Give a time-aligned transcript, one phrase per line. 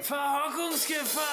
[0.00, 1.24] Verhockungsgefahr!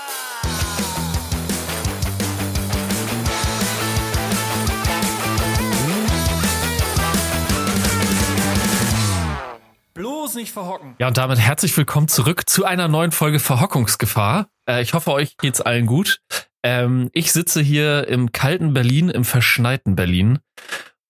[9.93, 10.95] Bloß nicht verhocken.
[10.99, 14.47] Ja, und damit herzlich willkommen zurück zu einer neuen Folge Verhockungsgefahr.
[14.67, 16.21] Äh, ich hoffe, euch geht's allen gut.
[16.63, 20.39] Ähm, ich sitze hier im kalten Berlin, im verschneiten Berlin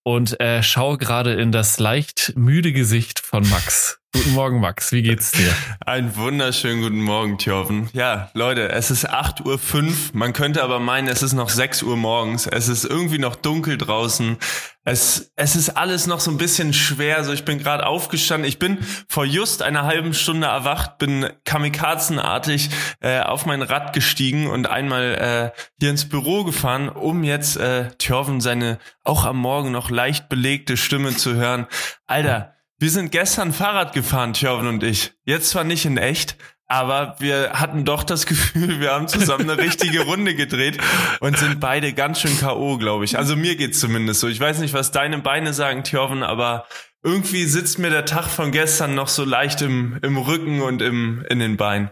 [0.03, 3.99] und äh, schaue gerade in das leicht müde Gesicht von Max.
[4.13, 4.93] Guten Morgen, Max.
[4.93, 5.53] Wie geht's dir?
[5.85, 7.89] Einen wunderschönen guten Morgen, Thjörven.
[7.91, 9.93] Ja, Leute, es ist 8.05 Uhr.
[10.13, 12.47] Man könnte aber meinen, es ist noch 6 Uhr morgens.
[12.47, 14.37] Es ist irgendwie noch dunkel draußen.
[14.85, 17.17] Es, es ist alles noch so ein bisschen schwer.
[17.17, 18.47] Also ich bin gerade aufgestanden.
[18.47, 18.77] Ich bin
[19.09, 22.69] vor just einer halben Stunde erwacht, bin kamikazenartig
[23.01, 27.89] äh, auf mein Rad gestiegen und einmal äh, hier ins Büro gefahren, um jetzt äh,
[27.97, 31.67] Thjörven seine auch am Morgen noch leicht belegte Stimme zu hören.
[32.07, 35.13] Alter, wir sind gestern Fahrrad gefahren, Thjörven und ich.
[35.23, 39.61] Jetzt zwar nicht in echt, aber wir hatten doch das Gefühl, wir haben zusammen eine
[39.61, 40.77] richtige Runde gedreht
[41.19, 43.17] und sind beide ganz schön K.O., glaube ich.
[43.17, 44.27] Also mir geht's zumindest so.
[44.27, 46.65] Ich weiß nicht, was deine Beine sagen, Thjörven, aber
[47.03, 51.23] irgendwie sitzt mir der Tag von gestern noch so leicht im, im Rücken und im,
[51.29, 51.91] in den Beinen.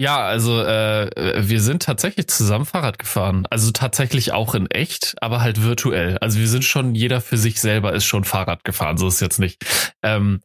[0.00, 3.46] Ja, also äh, wir sind tatsächlich zusammen Fahrrad gefahren.
[3.50, 6.16] Also tatsächlich auch in echt, aber halt virtuell.
[6.18, 9.38] Also wir sind schon, jeder für sich selber ist schon Fahrrad gefahren, so ist jetzt
[9.38, 9.62] nicht.
[10.02, 10.40] Ähm,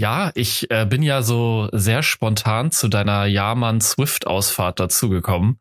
[0.00, 5.60] ja, ich äh, bin ja so sehr spontan zu deiner Jahrmann Swift-Ausfahrt dazugekommen.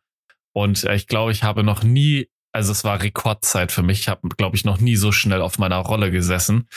[0.54, 4.08] Und äh, ich glaube, ich habe noch nie, also es war Rekordzeit für mich, ich
[4.08, 6.70] habe, glaube ich, noch nie so schnell auf meiner Rolle gesessen.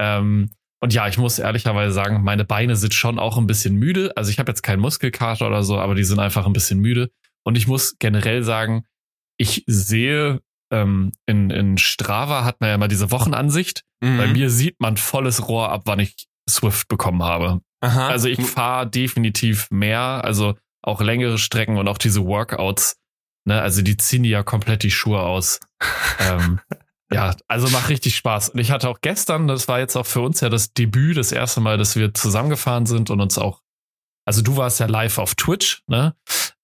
[0.00, 0.50] Ähm,
[0.80, 4.12] und ja, ich muss ehrlicherweise sagen, meine Beine sind schon auch ein bisschen müde.
[4.16, 7.10] Also ich habe jetzt keinen Muskelkater oder so, aber die sind einfach ein bisschen müde.
[7.44, 8.84] Und ich muss generell sagen,
[9.38, 10.40] ich sehe
[10.70, 13.84] ähm, in, in Strava hat man ja immer diese Wochenansicht.
[14.00, 14.18] Mhm.
[14.18, 17.60] Bei mir sieht man volles Rohr ab, wann ich Swift bekommen habe.
[17.80, 18.08] Aha.
[18.08, 22.98] Also ich fahre definitiv mehr, also auch längere Strecken und auch diese Workouts.
[23.44, 25.60] Ne, also die ziehen ja komplett die Schuhe aus.
[26.20, 26.60] ähm,
[27.12, 28.50] ja, also macht richtig Spaß.
[28.50, 31.32] Und ich hatte auch gestern, das war jetzt auch für uns ja das Debüt, das
[31.32, 33.62] erste Mal, dass wir zusammengefahren sind und uns auch,
[34.26, 36.14] also du warst ja live auf Twitch, ne?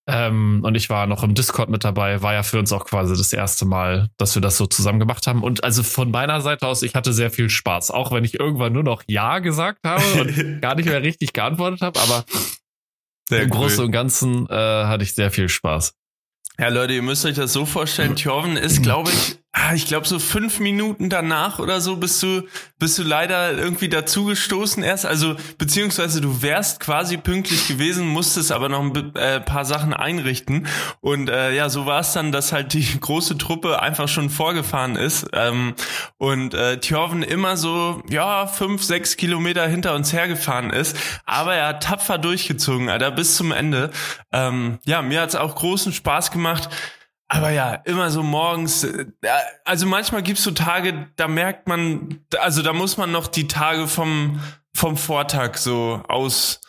[0.07, 3.17] Ähm, und ich war noch im Discord mit dabei, war ja für uns auch quasi
[3.17, 5.43] das erste Mal, dass wir das so zusammen gemacht haben.
[5.43, 8.75] Und also von meiner Seite aus, ich hatte sehr viel Spaß, auch wenn ich irgendwann
[8.75, 12.25] nur noch Ja gesagt habe und gar nicht mehr richtig geantwortet habe, aber
[13.31, 13.61] Sehr im cool.
[13.61, 15.95] Großen und Ganzen äh, hatte ich sehr viel Spaß.
[16.59, 18.15] Ja, Leute, ihr müsst euch das so vorstellen.
[18.15, 19.39] Thjörven ist, glaube ich,
[19.75, 22.43] ich glaube so fünf Minuten danach oder so bist du,
[22.79, 25.07] bist du leider irgendwie dazugestoßen erst.
[25.07, 30.67] Also beziehungsweise du wärst quasi pünktlich gewesen, musstest aber noch ein äh, paar Sachen einrichten.
[31.01, 34.97] Und äh, ja, so war es dann, dass halt die große Truppe einfach schon vorgefahren
[34.97, 35.75] ist ähm,
[36.19, 40.97] und äh, Thjörven immer so ja fünf, sechs Kilometer hinter uns hergefahren ist.
[41.27, 43.91] Aber er hat tapfer durchgezogen, Alter, bis zum Ende.
[44.33, 46.69] Ähm, ja, mir hat's auch großen Spaß gemacht.
[47.29, 49.07] Aber ja, immer so morgens, äh,
[49.65, 53.89] also manchmal gibt's so Tage, da merkt man, also da muss man noch die Tage
[53.89, 54.41] vom,
[54.75, 56.61] vom Vortag so aus,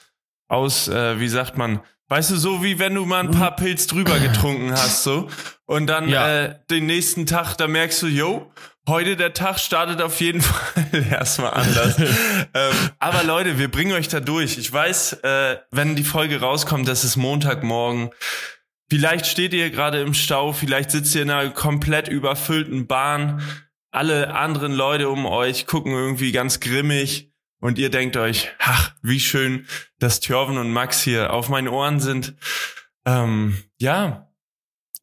[0.47, 3.88] aus, äh, wie sagt man, weißt du, so wie wenn du mal ein paar Pilz
[3.88, 5.27] drüber getrunken hast, so.
[5.66, 6.27] Und dann Ja.
[6.43, 8.51] äh, den nächsten Tag, da merkst du, yo,
[8.87, 11.97] heute der Tag startet auf jeden Fall erstmal anders.
[12.53, 14.57] ähm, aber Leute, wir bringen euch da durch.
[14.59, 18.11] Ich weiß, äh, wenn die Folge rauskommt, das ist Montagmorgen.
[18.90, 23.41] Vielleicht steht ihr gerade im Stau, vielleicht sitzt ihr in einer komplett überfüllten Bahn.
[23.91, 27.31] Alle anderen Leute um euch gucken irgendwie ganz grimmig
[27.62, 29.66] und ihr denkt euch, ach, wie schön,
[30.00, 32.35] dass Thjörven und Max hier auf meinen Ohren sind.
[33.06, 34.29] Ähm, ja,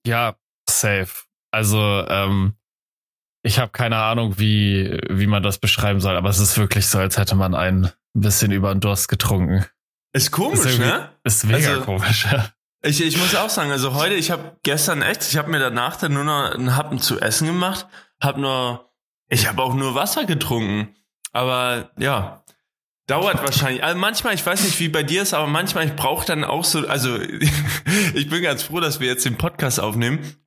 [0.07, 0.37] Ja,
[0.69, 1.11] safe.
[1.51, 1.79] Also,
[2.09, 2.55] ähm,
[3.45, 6.99] ich habe keine Ahnung, wie, wie man das beschreiben soll, aber es ist wirklich so,
[6.99, 9.65] als hätte man ein bisschen über den Durst getrunken.
[10.13, 11.11] ist komisch, ist ne?
[11.25, 12.27] Ist mega Also- komisch.
[12.31, 12.49] ja.
[12.85, 15.97] Ich, ich muss auch sagen, also heute, ich habe gestern echt, ich habe mir danach
[15.97, 17.87] dann nur noch einen Happen zu essen gemacht,
[18.21, 18.91] hab nur,
[19.29, 20.95] ich habe auch nur Wasser getrunken.
[21.31, 22.43] Aber ja,
[23.07, 23.85] dauert wahrscheinlich.
[23.85, 26.65] Also manchmal, ich weiß nicht, wie bei dir ist, aber manchmal, ich brauche dann auch
[26.65, 27.19] so, also
[28.15, 30.42] ich bin ganz froh, dass wir jetzt den Podcast aufnehmen.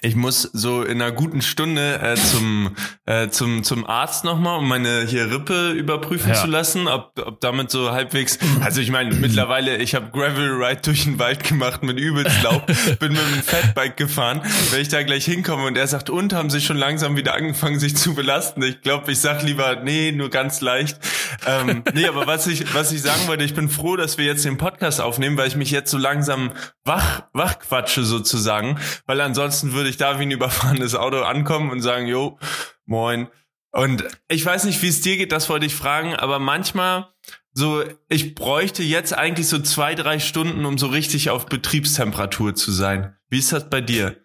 [0.00, 2.74] Ich muss so in einer guten Stunde äh, zum,
[3.04, 6.34] äh, zum, zum Arzt nochmal, um meine hier Rippe überprüfen Ja.
[6.34, 8.38] zu lassen, ob, ob damit so halbwegs.
[8.62, 12.66] Also ich meine, mittlerweile, ich habe Gravel Ride durch den Wald gemacht mit übelst Laub,
[13.00, 14.40] bin mit dem Fatbike gefahren.
[14.70, 17.78] Wenn ich da gleich hinkomme und er sagt, und haben sie schon langsam wieder angefangen,
[17.78, 18.62] sich zu belasten.
[18.62, 20.98] Ich glaube, ich sag lieber, nee, nur ganz leicht.
[21.46, 24.44] Ähm, nee, aber was ich, was ich sagen wollte, ich bin froh, dass wir jetzt
[24.46, 26.50] den Podcast aufnehmen, weil ich mich jetzt so langsam
[26.84, 31.80] wach, wach quatsche sozusagen, weil ansonsten würde ich da wie ein überfahrenes Auto ankommen und
[31.80, 32.38] sagen, jo,
[32.84, 33.28] moin,
[33.72, 37.08] Und ich weiß nicht, wie es dir geht, das wollte ich fragen, aber manchmal
[37.54, 42.72] so, ich bräuchte jetzt eigentlich so zwei, drei Stunden, um so richtig auf Betriebstemperatur zu
[42.72, 43.14] sein.
[43.28, 44.16] Wie ist das bei dir?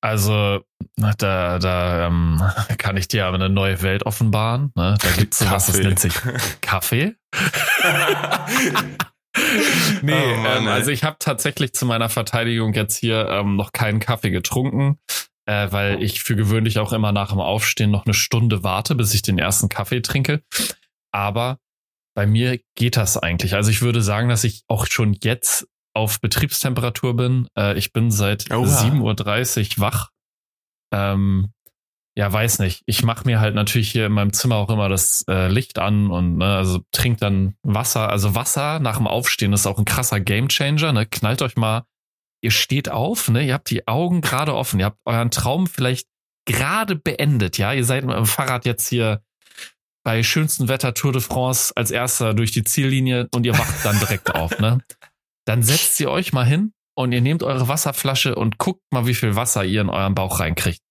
[0.00, 0.64] Also,
[0.96, 2.42] da, da ähm,
[2.78, 4.72] kann ich dir aber eine neue Welt offenbaren.
[4.74, 4.96] Ne?
[5.00, 6.14] Da gibt es sowas, das nennt sich
[6.60, 7.14] Kaffee.
[10.02, 13.72] nee, oh Mann, ähm, also ich habe tatsächlich zu meiner Verteidigung jetzt hier ähm, noch
[13.72, 14.98] keinen Kaffee getrunken,
[15.46, 19.14] äh, weil ich für gewöhnlich auch immer nach dem Aufstehen noch eine Stunde warte, bis
[19.14, 20.42] ich den ersten Kaffee trinke.
[21.12, 21.58] Aber
[22.14, 23.54] bei mir geht das eigentlich.
[23.54, 27.48] Also ich würde sagen, dass ich auch schon jetzt auf Betriebstemperatur bin.
[27.56, 30.10] Äh, ich bin seit 7.30 Uhr wach.
[30.92, 31.52] Ähm,
[32.14, 32.82] ja, weiß nicht.
[32.86, 36.10] Ich mache mir halt natürlich hier in meinem Zimmer auch immer das äh, Licht an
[36.10, 38.10] und ne, also trink dann Wasser.
[38.10, 40.92] Also Wasser nach dem Aufstehen ist auch ein krasser Gamechanger.
[40.92, 41.06] Ne?
[41.06, 41.84] Knallt euch mal,
[42.42, 43.46] ihr steht auf, ne?
[43.46, 46.06] ihr habt die Augen gerade offen, ihr habt euren Traum vielleicht
[46.44, 47.72] gerade beendet, ja.
[47.72, 49.22] Ihr seid mit dem Fahrrad jetzt hier
[50.04, 53.98] bei schönstem Wetter Tour de France als erster durch die Ziellinie und ihr wacht dann
[53.98, 54.80] direkt auf, ne?
[55.46, 59.14] Dann setzt ihr euch mal hin und ihr nehmt eure Wasserflasche und guckt mal, wie
[59.14, 60.81] viel Wasser ihr in euren Bauch reinkriegt.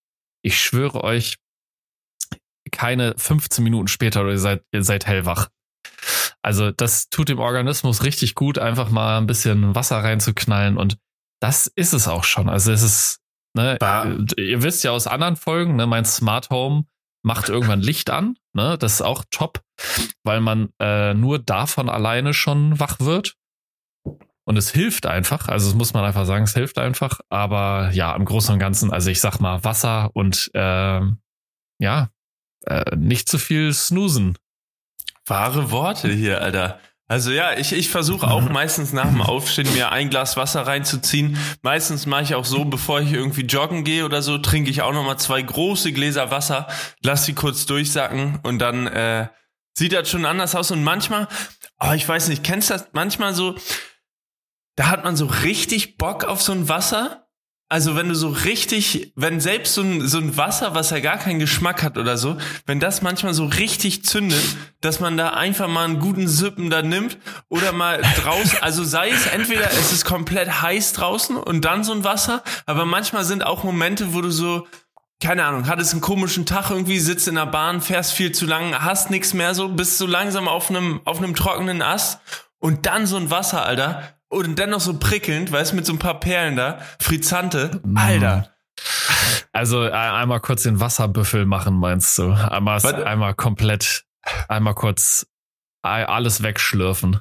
[0.41, 1.37] Ich schwöre euch,
[2.71, 5.49] keine 15 Minuten später oder ihr seid, ihr seid hellwach.
[6.41, 10.97] Also das tut dem Organismus richtig gut, einfach mal ein bisschen Wasser reinzuknallen und
[11.39, 12.49] das ist es auch schon.
[12.49, 13.19] Also es ist,
[13.55, 13.77] ne,
[14.37, 16.85] ihr wisst ja aus anderen Folgen, ne, mein Smart Home
[17.23, 18.37] macht irgendwann Licht an.
[18.53, 18.77] Ne?
[18.77, 19.61] Das ist auch top,
[20.23, 23.35] weil man äh, nur davon alleine schon wach wird.
[24.51, 27.21] Und es hilft einfach, also das muss man einfach sagen, es hilft einfach.
[27.29, 30.99] Aber ja, im Großen und Ganzen, also ich sag mal Wasser und äh,
[31.79, 32.09] ja,
[32.65, 34.37] äh, nicht zu viel snoosen.
[35.25, 36.81] Wahre Worte hier, Alter.
[37.07, 41.37] Also ja, ich, ich versuche auch meistens nach dem Aufstehen mir ein Glas Wasser reinzuziehen.
[41.61, 44.91] Meistens mache ich auch so, bevor ich irgendwie joggen gehe oder so, trinke ich auch
[44.91, 46.67] nochmal zwei große Gläser Wasser,
[47.01, 49.29] lass sie kurz durchsacken und dann äh,
[49.75, 50.71] sieht das schon anders aus.
[50.71, 51.29] Und manchmal,
[51.79, 53.55] oh, ich weiß nicht, kennst du das manchmal so,
[54.75, 57.27] da hat man so richtig Bock auf so ein Wasser.
[57.69, 61.17] Also wenn du so richtig, wenn selbst so ein, so ein Wasser, was ja gar
[61.17, 64.43] keinen Geschmack hat oder so, wenn das manchmal so richtig zündet,
[64.81, 69.09] dass man da einfach mal einen guten Sippen da nimmt oder mal draußen, also sei
[69.11, 73.45] es entweder es ist komplett heiß draußen und dann so ein Wasser, aber manchmal sind
[73.45, 74.67] auch Momente, wo du so,
[75.21, 78.75] keine Ahnung, hattest einen komischen Tag irgendwie, sitzt in der Bahn, fährst viel zu lang,
[78.83, 82.19] hast nichts mehr so, bist so langsam auf einem, auf einem trockenen Ast
[82.59, 85.93] und dann so ein Wasser, Alter, und dann noch so prickelnd, weißt du, mit so
[85.93, 86.79] ein paar Perlen da.
[86.99, 87.81] Frizante.
[87.95, 88.55] Alter.
[89.51, 92.31] Also äh, einmal kurz den Wasserbüffel machen, meinst du?
[92.31, 94.05] Einmal, einmal komplett,
[94.47, 95.27] einmal kurz
[95.81, 97.19] alles wegschlürfen.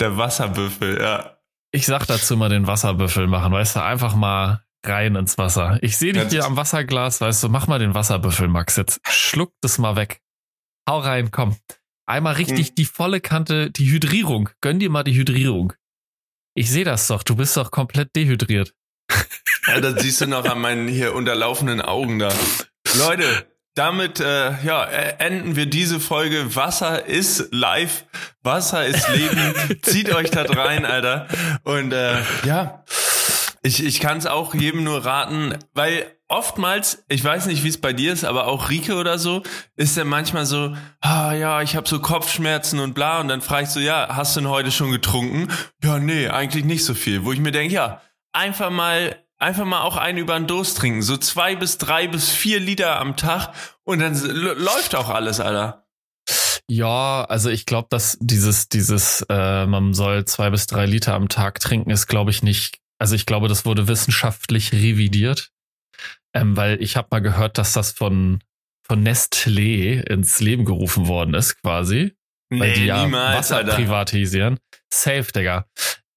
[0.00, 1.38] Der Wasserbüffel, ja.
[1.70, 5.78] Ich sag dazu mal den Wasserbüffel machen, weißt du, einfach mal rein ins Wasser.
[5.82, 8.76] Ich sehe dich hier am Wasserglas, weißt du, mach mal den Wasserbüffel, Max.
[8.76, 10.22] Jetzt schluck das mal weg.
[10.88, 11.56] Hau rein, komm.
[12.06, 12.74] Einmal richtig hm.
[12.76, 14.48] die volle Kante, die Hydrierung.
[14.62, 15.74] Gönn dir mal die Hydrierung.
[16.58, 18.74] Ich sehe das doch, du bist doch komplett dehydriert.
[19.68, 22.32] Ja, das siehst du noch an meinen hier unterlaufenden Augen da.
[22.96, 26.56] Leute, damit äh, ja, äh, enden wir diese Folge.
[26.56, 28.06] Wasser ist live,
[28.42, 29.54] Wasser ist Leben.
[29.82, 31.28] Zieht euch da rein, Alter.
[31.64, 32.16] Und äh,
[32.46, 32.82] ja,
[33.62, 37.80] ich, ich kann es auch jedem nur raten, weil oftmals, ich weiß nicht, wie es
[37.80, 39.42] bei dir ist, aber auch Rike oder so,
[39.76, 43.20] ist er manchmal so, ah ja, ich habe so Kopfschmerzen und bla.
[43.20, 45.48] Und dann frage ich so, ja, hast du denn heute schon getrunken?
[45.82, 47.24] Ja, nee, eigentlich nicht so viel.
[47.24, 51.02] Wo ich mir denke, ja, einfach mal, einfach mal auch einen über den Durst trinken.
[51.02, 53.52] So zwei bis drei bis vier Liter am Tag
[53.84, 55.86] und dann läuft auch alles, Alter.
[56.70, 61.30] Ja, also ich glaube, dass dieses, dieses, äh, man soll zwei bis drei Liter am
[61.30, 62.80] Tag trinken, ist, glaube ich, nicht.
[62.98, 65.50] Also ich glaube, das wurde wissenschaftlich revidiert.
[66.34, 68.40] Ähm, weil ich habe mal gehört, dass das von,
[68.86, 72.14] von Nestlé ins Leben gerufen worden ist, quasi.
[72.50, 73.74] Nee, weil die ja niemals, Wasser Alter.
[73.74, 74.58] privatisieren.
[74.92, 75.66] Safe, Digga.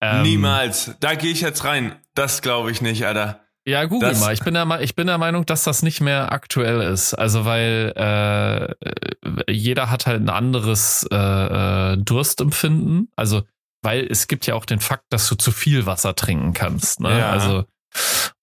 [0.02, 0.96] Ähm, niemals.
[1.00, 1.96] Da gehe ich jetzt rein.
[2.16, 3.42] Das glaube ich nicht, Alter.
[3.66, 4.34] Ja, google das, mal.
[4.34, 7.14] Ich bin, der, ich bin der Meinung, dass das nicht mehr aktuell ist.
[7.14, 11.16] Also, weil äh, jeder hat halt ein anderes äh,
[11.94, 13.12] äh, Durstempfinden.
[13.16, 13.44] Also,
[13.82, 17.00] weil es gibt ja auch den Fakt, dass du zu viel Wasser trinken kannst.
[17.00, 17.18] Ne?
[17.18, 17.32] Ja.
[17.32, 17.66] Also,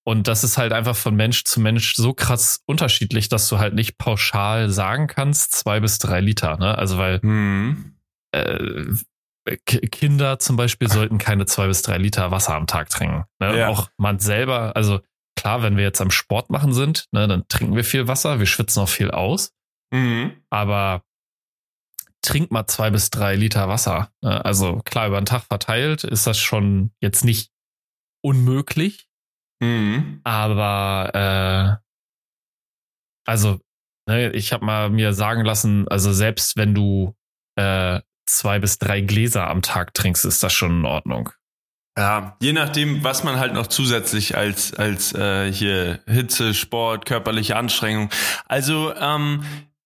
[0.05, 3.75] und das ist halt einfach von Mensch zu Mensch so krass unterschiedlich, dass du halt
[3.75, 6.77] nicht pauschal sagen kannst, zwei bis drei Liter, ne?
[6.77, 7.97] Also weil hm.
[8.33, 8.85] äh,
[9.67, 13.25] Kinder zum Beispiel sollten keine zwei bis drei Liter Wasser am Tag trinken.
[13.39, 13.59] Ne?
[13.59, 13.69] Ja.
[13.69, 15.01] Auch man selber, also
[15.37, 18.47] klar, wenn wir jetzt am Sport machen sind, ne, dann trinken wir viel Wasser, wir
[18.47, 19.53] schwitzen auch viel aus.
[19.91, 20.33] Mhm.
[20.51, 21.03] Aber
[22.23, 24.11] trink mal zwei bis drei Liter Wasser.
[24.23, 24.45] Ne?
[24.45, 27.51] Also klar, über den Tag verteilt ist das schon jetzt nicht
[28.23, 29.09] unmöglich.
[29.61, 30.21] Mhm.
[30.25, 31.89] Aber äh,
[33.27, 33.61] also
[34.09, 37.15] ne, ich habe mal mir sagen lassen, also selbst wenn du
[37.57, 41.31] äh, zwei bis drei Gläser am Tag trinkst, ist das schon in Ordnung.
[41.99, 47.57] Ja, je nachdem, was man halt noch zusätzlich als als äh, hier Hitze, Sport, körperliche
[47.57, 48.09] Anstrengung.
[48.47, 49.43] Also ähm,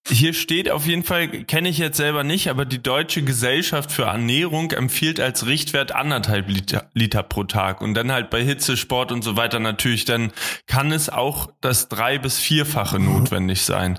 [0.09, 4.04] hier steht auf jeden Fall, kenne ich jetzt selber nicht, aber die Deutsche Gesellschaft für
[4.04, 7.80] Ernährung empfiehlt als Richtwert anderthalb Liter, Liter pro Tag.
[7.80, 10.32] Und dann halt bei Hitze, Sport und so weiter natürlich, dann
[10.66, 13.99] kann es auch das drei- bis vierfache notwendig sein.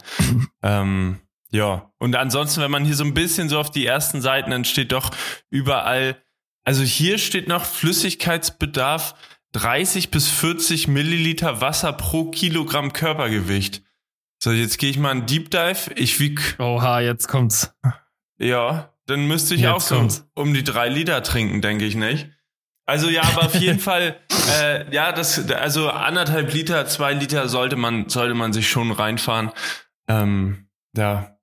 [0.61, 1.19] ähm,
[1.51, 4.65] ja, und ansonsten, wenn man hier so ein bisschen so auf die ersten Seiten, dann
[4.65, 5.11] steht doch
[5.49, 6.17] überall,
[6.65, 9.15] also hier steht noch Flüssigkeitsbedarf
[9.53, 13.83] 30 bis 40 Milliliter Wasser pro Kilogramm Körpergewicht.
[14.43, 15.93] So, jetzt gehe ich mal einen Deep Dive.
[15.95, 17.73] Ich wieg, Oha, jetzt kommt's.
[18.37, 20.27] ja, dann müsste ich Jetzt auch so kommt's.
[20.35, 22.29] um die drei Liter trinken, denke ich nicht.
[22.85, 24.17] Also ja, aber auf jeden Fall,
[24.59, 29.49] äh, ja, das, also anderthalb Liter, zwei Liter sollte man, sollte man sich schon reinfahren.
[30.09, 31.37] Ähm, ja,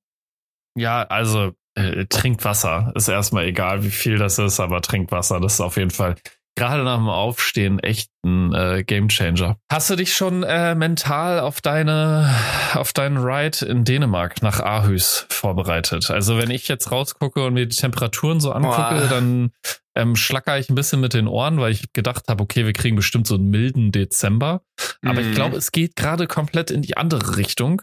[0.76, 2.92] Ja, also äh, trinkt Wasser.
[2.94, 5.40] Ist erstmal egal, wie viel das ist, aber trinkt Wasser.
[5.40, 6.16] Das ist auf jeden Fall
[6.60, 9.56] gerade nach dem Aufstehen echt ein äh, Gamechanger.
[9.72, 12.34] Hast du dich schon äh, mental auf deine
[12.74, 16.10] auf deinen Ride in Dänemark nach Aarhus vorbereitet?
[16.10, 19.08] Also wenn ich jetzt rausgucke und mir die Temperaturen so angucke, Boah.
[19.08, 19.52] dann
[19.96, 22.94] ähm, schlacker ich ein bisschen mit den Ohren, weil ich gedacht habe, okay, wir kriegen
[22.96, 24.60] bestimmt so einen milden Dezember.
[25.02, 25.34] Aber ich Mhm.
[25.34, 27.80] glaube, es geht gerade komplett in die andere Richtung.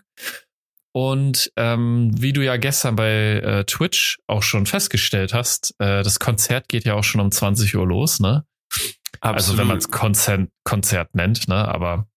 [0.93, 6.19] Und ähm, wie du ja gestern bei äh, Twitch auch schon festgestellt hast, äh, das
[6.19, 8.45] Konzert geht ja auch schon um 20 Uhr los, ne?
[9.21, 11.67] Also wenn man es Konzert, Konzert nennt, ne?
[11.67, 12.07] Aber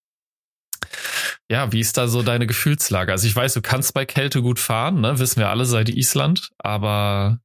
[1.51, 3.13] ja, wie ist da so deine Gefühlslage?
[3.13, 5.19] Also ich weiß, du kannst bei Kälte gut fahren, ne?
[5.19, 7.41] Wissen wir alle seit Island, aber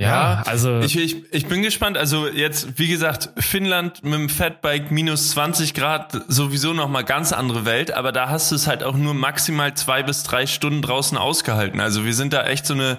[0.00, 1.98] ja, Ja, also Ich, ich, ich bin gespannt.
[1.98, 7.34] Also jetzt, wie gesagt, Finnland mit dem Fatbike minus 20 Grad sowieso noch mal ganz
[7.34, 7.90] andere Welt.
[7.92, 11.80] Aber da hast du es halt auch nur maximal zwei bis drei Stunden draußen ausgehalten.
[11.80, 12.96] Also wir sind da echt so eine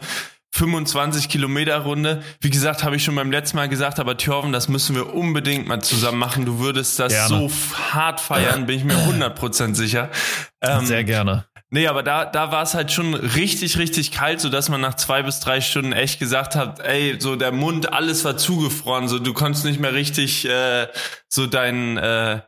[0.53, 2.23] 25 Kilometer Runde.
[2.41, 5.67] Wie gesagt, habe ich schon beim letzten Mal gesagt, aber Thjörven, das müssen wir unbedingt
[5.67, 6.45] mal zusammen machen.
[6.45, 7.49] Du würdest das Gerne.
[7.49, 7.51] so
[7.93, 10.09] hart feiern, bin ich mir 100% sicher.
[10.61, 11.45] Ähm, sehr gerne.
[11.73, 14.95] Nee, aber da, da war es halt schon richtig, richtig kalt, so dass man nach
[14.95, 19.19] zwei bis drei Stunden echt gesagt hat, ey, so der Mund, alles war zugefroren, so
[19.19, 20.87] du konntest nicht mehr richtig äh,
[21.29, 22.41] so dein äh,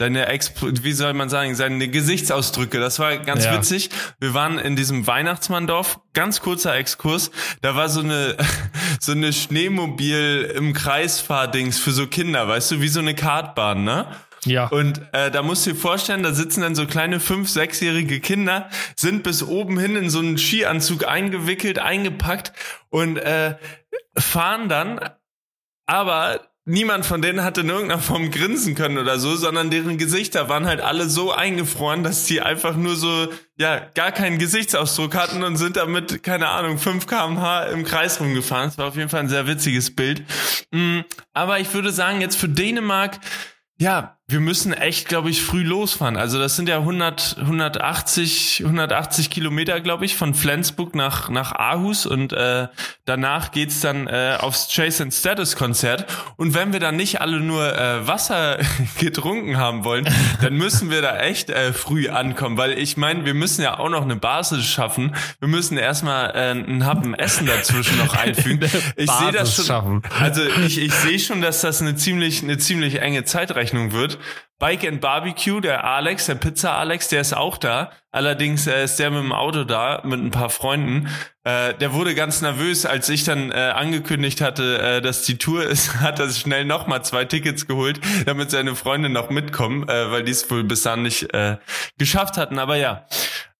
[0.00, 3.56] deine Exp wie soll man sagen, seine Gesichtsausdrücke, das war ganz Ja.
[3.56, 3.90] witzig.
[4.18, 7.30] Wir waren in diesem Weihnachtsmanndorf, ganz kurzer Exkurs,
[7.62, 8.36] da war so eine
[9.00, 14.06] so eine Schneemobil im Kreisfahrdings für so Kinder, weißt du, wie so eine Kartbahn, ne?
[14.46, 14.68] Ja.
[14.68, 18.70] Und äh, da musst du dir vorstellen, da sitzen dann so kleine fünf, sechsjährige Kinder,
[18.96, 22.52] sind bis oben hin in so einen Skianzug eingewickelt, eingepackt
[22.88, 23.56] und äh,
[24.16, 24.98] fahren dann,
[25.86, 30.48] aber niemand von denen hatte in irgendeiner Form grinsen können oder so, sondern deren Gesichter
[30.48, 35.42] waren halt alle so eingefroren, dass die einfach nur so, ja, gar keinen Gesichtsausdruck hatten
[35.42, 38.68] und sind damit, keine Ahnung, 5 kmh im Kreis rumgefahren.
[38.68, 40.22] Das war auf jeden Fall ein sehr witziges Bild.
[40.70, 41.00] Mm,
[41.32, 43.18] Aber ich würde sagen, jetzt für Dänemark,
[43.78, 46.16] ja, wir müssen echt, glaube ich, früh losfahren.
[46.16, 52.06] Also das sind ja 100, 180, 180 Kilometer, glaube ich, von Flensburg nach nach Aarhus
[52.06, 52.68] und äh,
[53.04, 56.06] danach geht's dann äh, aufs Chase and Status Konzert.
[56.36, 58.58] Und wenn wir dann nicht alle nur äh, Wasser
[58.98, 60.08] getrunken haben wollen,
[60.40, 63.88] dann müssen wir da echt äh, früh ankommen, weil ich meine, wir müssen ja auch
[63.88, 65.14] noch eine Basis schaffen.
[65.40, 68.60] Wir müssen erstmal äh, einen Happen Essen dazwischen noch einfügen.
[68.96, 69.64] Ich sehe das schon.
[69.64, 70.02] schaffen.
[70.18, 74.18] Also ich, ich sehe schon, dass das eine ziemlich, eine ziemlich enge Zeitrechnung wird.
[74.58, 77.92] Bike and Barbecue, der Alex, der Pizza Alex, der ist auch da.
[78.12, 81.08] Allerdings äh, ist der mit dem Auto da, mit ein paar Freunden.
[81.44, 85.64] Äh, der wurde ganz nervös, als ich dann äh, angekündigt hatte, äh, dass die Tour
[85.64, 90.24] ist, hat er schnell nochmal zwei Tickets geholt, damit seine Freunde noch mitkommen, äh, weil
[90.24, 91.56] die es wohl bis dann nicht äh,
[91.96, 92.58] geschafft hatten.
[92.58, 93.06] Aber ja,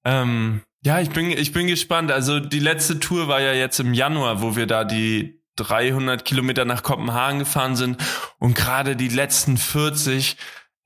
[0.04, 2.12] ähm, ja, ich bin, ich bin gespannt.
[2.12, 6.64] Also die letzte Tour war ja jetzt im Januar, wo wir da die 300 Kilometer
[6.64, 7.98] nach Kopenhagen gefahren sind
[8.38, 10.36] und gerade die letzten 40,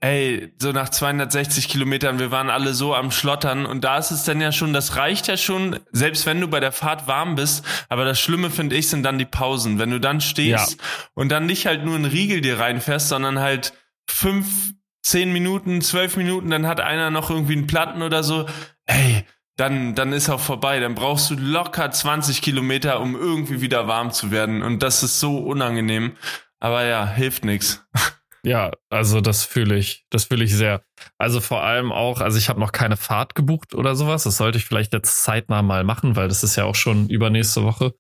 [0.01, 4.25] ey, so nach 260 Kilometern, wir waren alle so am Schlottern und da ist es
[4.25, 7.65] dann ja schon, das reicht ja schon, selbst wenn du bei der Fahrt warm bist,
[7.89, 10.79] aber das Schlimme finde ich sind dann die Pausen, wenn du dann stehst
[11.15, 13.73] und dann nicht halt nur einen Riegel dir reinfährst, sondern halt
[14.07, 18.47] fünf, zehn Minuten, zwölf Minuten, dann hat einer noch irgendwie einen Platten oder so,
[18.87, 19.25] ey,
[19.57, 20.81] dann, dann ist auch vorbei.
[20.81, 24.63] Dann brauchst du locker 20 Kilometer, um irgendwie wieder warm zu werden.
[24.63, 26.17] Und das ist so unangenehm.
[26.61, 27.85] Aber ja, hilft nix.
[28.47, 30.85] Ja, also das fühle ich, das fühle ich sehr.
[31.17, 34.25] Also vor allem auch, also ich habe noch keine Fahrt gebucht oder sowas.
[34.25, 37.63] Das sollte ich vielleicht jetzt zeitnah mal machen, weil das ist ja auch schon übernächste
[37.63, 37.95] Woche.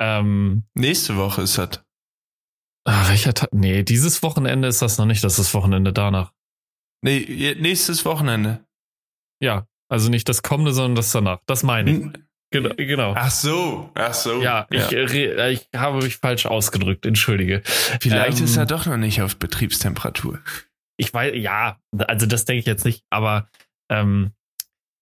[0.00, 1.84] Ähm, Nächste Woche ist das.
[2.84, 3.50] ah, welcher Tag?
[3.52, 6.32] Nee, dieses Wochenende ist das noch nicht, das ist das Wochenende danach.
[7.04, 8.66] Nee, nächstes Wochenende.
[9.40, 11.38] Ja, Also nicht das kommende, sondern das danach.
[11.46, 12.02] Das meine ich.
[12.50, 12.74] Genau.
[12.74, 13.14] genau.
[13.16, 14.42] Ach so, ach so.
[14.42, 17.62] Ja, ich, äh, ich habe mich falsch ausgedrückt, entschuldige.
[17.64, 20.40] Vielleicht Ähm, ist er doch noch nicht auf Betriebstemperatur.
[20.96, 23.48] ich weiß, ja, also das denke ich jetzt nicht, aber
[23.88, 24.32] ähm,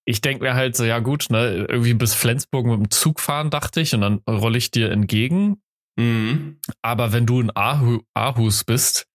[0.04, 3.48] ich denke mir halt so, ja gut, ne, irgendwie bis Flensburg mit dem Zug fahren,
[3.48, 5.62] dachte ich, und dann rolle ich dir entgegen.
[5.98, 6.58] Mhm.
[6.82, 9.06] Aber wenn du in Ahu, Aarhus bist,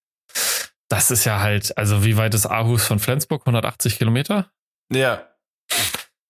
[0.88, 3.42] das ist ja halt, also wie weit ist Aarhus von Flensburg?
[3.42, 4.50] 180 Kilometer?
[4.92, 5.27] Ja.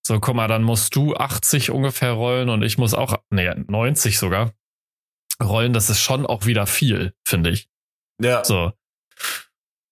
[0.08, 4.18] So, guck mal, dann musst du 80 ungefähr rollen und ich muss auch, nee, 90
[4.18, 4.54] sogar
[5.38, 5.74] rollen.
[5.74, 7.68] Das ist schon auch wieder viel, finde ich.
[8.18, 8.42] Ja.
[8.42, 8.72] So.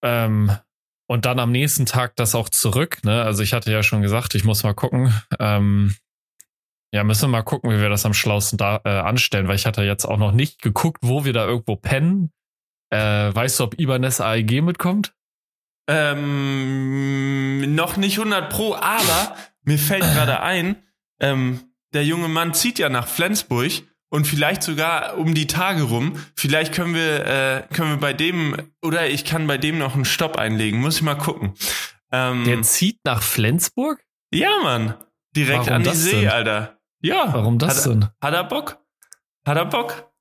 [0.01, 0.51] Ähm,
[1.07, 2.97] und dann am nächsten Tag das auch zurück.
[3.03, 3.21] Ne?
[3.21, 5.13] Also ich hatte ja schon gesagt, ich muss mal gucken.
[5.37, 5.95] Ähm,
[6.91, 9.67] ja, müssen wir mal gucken, wie wir das am schlausten da äh, anstellen, weil ich
[9.67, 12.31] hatte jetzt auch noch nicht geguckt, wo wir da irgendwo pennen.
[12.89, 15.13] Äh, weißt du, ob Ibanez AEG mitkommt?
[15.87, 19.35] Ähm, noch nicht 100 pro, aber
[19.67, 20.77] mir fällt gerade ein,
[21.19, 21.59] ähm,
[21.93, 23.71] der junge Mann zieht ja nach Flensburg
[24.09, 26.13] und vielleicht sogar um die Tage rum.
[26.35, 30.05] Vielleicht können wir, äh, können wir bei dem, oder ich kann bei dem noch einen
[30.05, 30.79] Stopp einlegen.
[30.79, 31.53] Muss ich mal gucken.
[32.11, 33.99] Ähm, Der zieht nach Flensburg?
[34.33, 34.93] ja, Mann.
[35.35, 36.29] Direkt Warum an die See, denn?
[36.29, 36.77] Alter.
[37.01, 37.31] Ja.
[37.33, 38.07] Warum das hat, denn?
[38.21, 38.79] Hat er Bock?
[39.45, 40.11] Hat er Bock?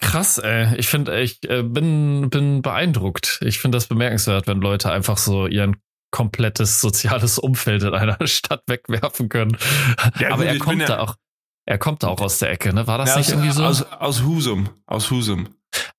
[0.00, 0.74] Krass, ey.
[0.76, 3.40] Ich finde, ich äh, bin, bin beeindruckt.
[3.42, 5.76] Ich finde das bemerkenswert, wenn Leute einfach so ihren
[6.14, 9.56] komplettes soziales Umfeld in einer Stadt wegwerfen können.
[10.20, 11.16] Ja, Aber gut, er kommt bin da ja- auch.
[11.66, 12.86] Er kommt da auch aus der Ecke, ne?
[12.86, 13.64] War das Ja, nicht aus, irgendwie so?
[13.64, 14.68] aus, aus Husum.
[14.86, 15.48] Aus Husum.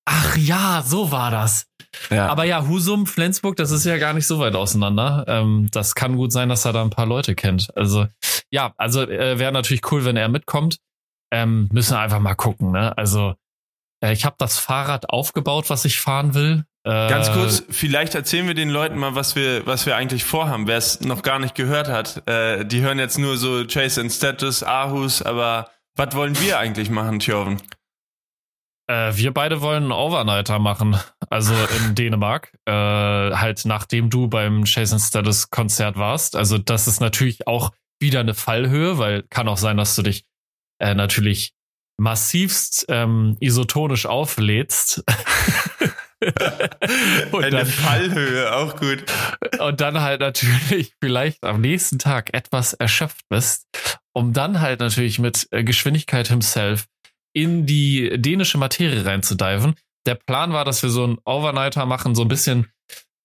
[0.04, 1.66] Ach ja, so war das.
[2.08, 2.28] Ja.
[2.28, 5.24] Aber ja, Husum, Flensburg, das ist ja gar nicht so weit auseinander.
[5.26, 7.76] Ähm, das kann gut sein, dass er da ein paar Leute kennt.
[7.76, 8.06] Also
[8.50, 10.78] ja, also äh, wäre natürlich cool, wenn er mitkommt.
[11.32, 12.70] Ähm, müssen wir einfach mal gucken.
[12.70, 12.96] Ne?
[12.96, 13.34] Also
[14.00, 16.64] äh, ich habe das Fahrrad aufgebaut, was ich fahren will.
[16.86, 20.68] Äh, Ganz kurz, vielleicht erzählen wir den Leuten mal, was wir, was wir eigentlich vorhaben.
[20.68, 24.12] Wer es noch gar nicht gehört hat, äh, die hören jetzt nur so Chase and
[24.12, 27.60] Status, Aarhus, aber was wollen wir eigentlich machen, Thjörven?
[28.86, 30.96] Äh, wir beide wollen einen Overnighter machen,
[31.28, 36.36] also in Dänemark, äh, halt nachdem du beim Jason Status Konzert warst.
[36.36, 40.24] Also das ist natürlich auch wieder eine Fallhöhe, weil kann auch sein, dass du dich
[40.78, 41.52] äh, natürlich
[41.96, 45.02] massivst ähm, isotonisch auflädst.
[47.32, 49.04] und, Eine dann, Fallhöhe, auch gut.
[49.60, 53.66] und dann halt natürlich vielleicht am nächsten Tag etwas erschöpft bist,
[54.14, 56.86] um dann halt natürlich mit äh, Geschwindigkeit himself
[57.34, 59.74] in die dänische Materie reinzudiven.
[60.06, 62.70] Der Plan war, dass wir so einen Overnighter machen, so ein bisschen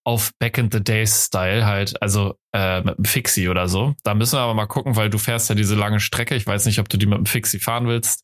[0.04, 3.96] auf Back in the Days Style halt, also äh, mit einem Fixie oder so.
[4.04, 6.36] Da müssen wir aber mal gucken, weil du fährst ja diese lange Strecke.
[6.36, 8.24] Ich weiß nicht, ob du die mit einem Fixie fahren willst.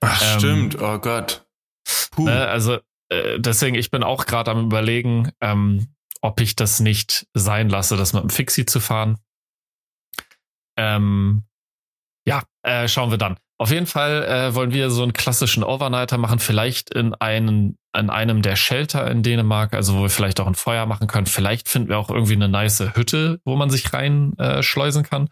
[0.00, 1.44] Ach, Ähm, stimmt, oh Gott.
[2.12, 2.24] Puh.
[2.24, 2.48] Ne?
[2.48, 5.88] Also äh, deswegen, ich bin auch gerade am überlegen, ähm,
[6.20, 9.18] ob ich das nicht sein lasse, das mit dem Fixie zu fahren.
[10.76, 11.42] Ähm,
[12.26, 13.36] ja, äh, schauen wir dann.
[13.60, 18.08] Auf jeden Fall äh, wollen wir so einen klassischen Overnighter machen, vielleicht in einen, in
[18.08, 21.26] einem der Shelter in Dänemark, also wo wir vielleicht auch ein Feuer machen können.
[21.26, 25.28] Vielleicht finden wir auch irgendwie eine nice Hütte, wo man sich rein äh, kann.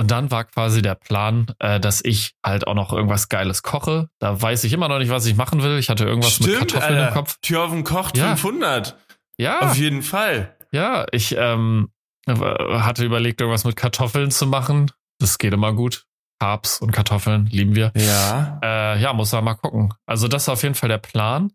[0.00, 4.08] Und dann war quasi der Plan, äh, dass ich halt auch noch irgendwas Geiles koche.
[4.18, 5.78] Da weiß ich immer noch nicht, was ich machen will.
[5.78, 7.08] Ich hatte irgendwas mit Stimmt, Kartoffeln Alter.
[7.08, 7.36] im Kopf.
[7.42, 8.28] Thjörven kocht Ja.
[8.36, 8.96] 500.
[9.36, 10.56] Ja, Auf jeden Fall.
[10.72, 11.90] ja, ich ähm,
[12.28, 14.90] hatte überlegt, irgendwas mit Kartoffeln zu machen.
[15.18, 16.04] Das geht immer gut.
[16.40, 17.92] Carbs und Kartoffeln lieben wir.
[17.94, 18.58] Ja.
[18.62, 19.92] Äh, ja, muss man mal gucken.
[20.06, 21.52] Also das ist auf jeden Fall der Plan.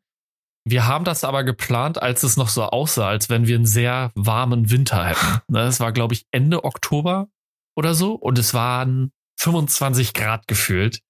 [0.67, 4.11] Wir haben das aber geplant, als es noch so aussah, als wenn wir einen sehr
[4.15, 5.41] warmen Winter hätten.
[5.47, 7.27] Ne, Es war, glaube ich, Ende Oktober
[7.75, 11.01] oder so und es waren 25 Grad gefühlt.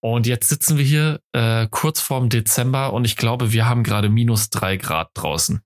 [0.00, 4.10] Und jetzt sitzen wir hier äh, kurz vorm Dezember und ich glaube, wir haben gerade
[4.10, 5.62] minus drei Grad draußen.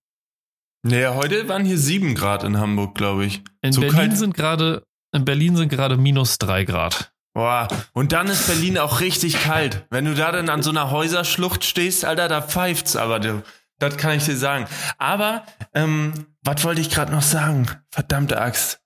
[0.84, 3.42] Naja, heute waren hier sieben Grad in Hamburg, glaube ich.
[3.62, 7.12] In So Berlin sind gerade in Berlin sind gerade minus drei Grad.
[7.34, 9.86] Boah, und dann ist Berlin auch richtig kalt.
[9.90, 13.42] Wenn du da dann an so einer Häuserschlucht stehst, Alter, da pfeift's aber, du.
[13.78, 14.66] Das kann ich dir sagen.
[14.98, 17.68] Aber, ähm, was wollte ich gerade noch sagen?
[17.90, 18.80] Verdammte Axt.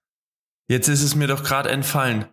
[0.68, 2.26] Jetzt ist es mir doch gerade entfallen.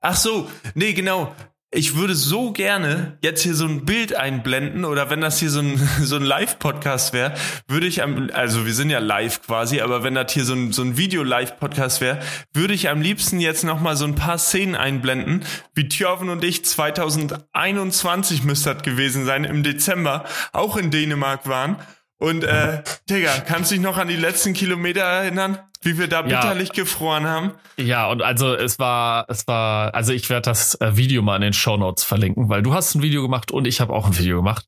[0.00, 1.34] Ach so, nee, genau.
[1.72, 5.58] Ich würde so gerne jetzt hier so ein Bild einblenden oder wenn das hier so
[5.58, 7.34] ein, so ein Live-Podcast wäre,
[7.66, 10.72] würde ich am, also wir sind ja live quasi, aber wenn das hier so ein,
[10.72, 12.20] so ein Video-Live-Podcast wäre,
[12.54, 16.64] würde ich am liebsten jetzt nochmal so ein paar Szenen einblenden, wie Thjörven und ich
[16.64, 21.76] 2021 müsste das gewesen sein, im Dezember, auch in Dänemark waren.
[22.18, 25.58] Und äh, Digga, kannst du dich noch an die letzten Kilometer erinnern?
[25.82, 26.40] Wie wir da Ja.
[26.40, 27.52] bitterlich gefroren haben?
[27.76, 31.42] Ja, und also es war, es war, also ich werde das äh, Video mal in
[31.42, 34.16] den Show Notes verlinken, weil du hast ein Video gemacht und ich habe auch ein
[34.18, 34.66] Video gemacht.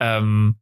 [0.00, 0.56] Ähm,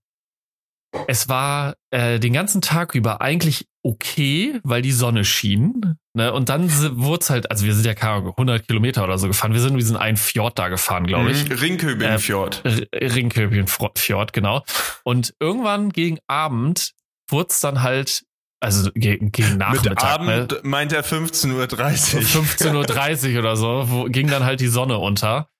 [1.09, 5.97] es war äh, den ganzen Tag über eigentlich okay, weil die Sonne schien.
[6.14, 6.33] Ne?
[6.33, 9.53] Und dann wurde es halt, also wir sind ja keine 100 Kilometer oder so gefahren.
[9.53, 11.49] Wir sind in diesen einen Fjord da gefahren, glaube ich.
[11.49, 12.62] Mhm, Ringköbing-Fjord.
[12.64, 14.64] Äh, Ringköbing-Fjord, genau.
[15.05, 16.92] Und irgendwann gegen Abend
[17.29, 18.25] wurde es dann halt,
[18.61, 19.90] also gegen, gegen Nachmittag.
[19.90, 20.61] Mit Abend ne?
[20.62, 22.23] meint er 15.30 Uhr.
[22.23, 25.51] 15.30 Uhr oder so, wo, ging dann halt die Sonne unter.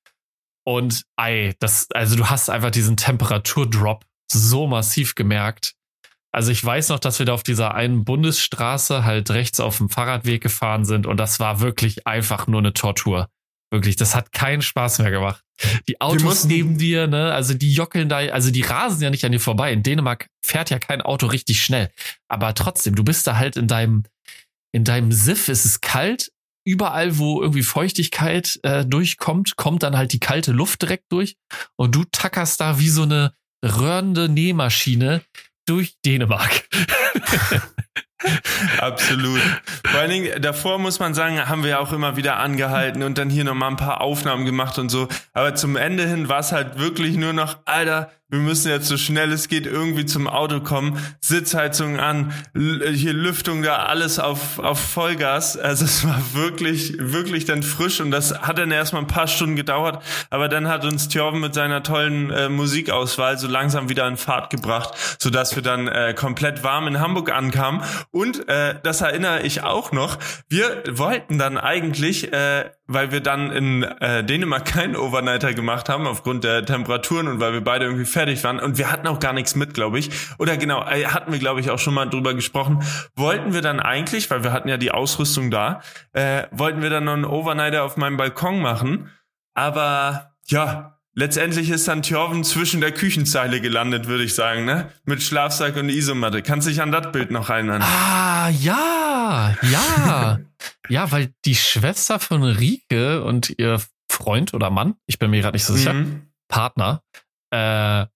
[0.66, 5.74] Und ey, das, also du hast einfach diesen Temperaturdrop so massiv gemerkt.
[6.34, 9.88] Also ich weiß noch, dass wir da auf dieser einen Bundesstraße halt rechts auf dem
[9.88, 13.28] Fahrradweg gefahren sind und das war wirklich einfach nur eine Tortur.
[13.70, 15.44] Wirklich, das hat keinen Spaß mehr gemacht.
[15.86, 19.30] Die Autos neben dir, ne, also die jockeln da, also die rasen ja nicht an
[19.30, 19.72] dir vorbei.
[19.72, 21.92] In Dänemark fährt ja kein Auto richtig schnell.
[22.26, 24.02] Aber trotzdem, du bist da halt in deinem,
[24.72, 26.32] in deinem Siff, es ist kalt.
[26.66, 31.36] Überall, wo irgendwie Feuchtigkeit äh, durchkommt, kommt dann halt die kalte Luft direkt durch.
[31.76, 35.22] Und du tackerst da wie so eine röhrende Nähmaschine
[35.66, 36.64] durch Dänemark.
[38.79, 39.40] Absolut.
[39.87, 43.29] Vor allen Dingen, davor muss man sagen, haben wir auch immer wieder angehalten und dann
[43.31, 45.09] hier nochmal ein paar Aufnahmen gemacht und so.
[45.33, 48.96] Aber zum Ende hin war es halt wirklich nur noch, Alter, wir müssen jetzt so
[48.96, 54.80] schnell es geht irgendwie zum Auto kommen, Sitzheizung an, hier Lüftung da, alles auf, auf
[54.80, 55.56] Vollgas.
[55.56, 59.54] Also es war wirklich, wirklich dann frisch und das hat dann erstmal ein paar Stunden
[59.54, 64.16] gedauert, aber dann hat uns Thjorven mit seiner tollen äh, Musikauswahl so langsam wieder in
[64.16, 67.82] Fahrt gebracht, sodass wir dann äh, komplett warm in Hamburg ankamen.
[68.10, 70.18] Und äh, das erinnere ich auch noch,
[70.48, 76.06] wir wollten dann eigentlich äh, weil wir dann in äh, Dänemark keinen Overnighter gemacht haben
[76.06, 79.32] aufgrund der Temperaturen und weil wir beide irgendwie fertig waren und wir hatten auch gar
[79.32, 80.10] nichts mit, glaube ich.
[80.38, 82.82] Oder genau, äh, hatten wir glaube ich auch schon mal drüber gesprochen.
[83.16, 85.80] Wollten wir dann eigentlich, weil wir hatten ja die Ausrüstung da,
[86.12, 89.10] äh, wollten wir dann noch einen Overnighter auf meinem Balkon machen,
[89.54, 94.90] aber ja, Letztendlich ist dann Thjorven zwischen der Küchenzeile gelandet, würde ich sagen, ne?
[95.05, 96.42] Mit Schlafsack und Isomatte.
[96.42, 97.83] Kannst dich an das Bild noch erinnern?
[97.83, 100.40] Ah, ja, ja.
[100.88, 105.55] ja, weil die Schwester von Rike und ihr Freund oder Mann, ich bin mir gerade
[105.55, 106.33] nicht so sicher, mhm.
[106.48, 107.03] Partner,
[107.50, 108.07] äh,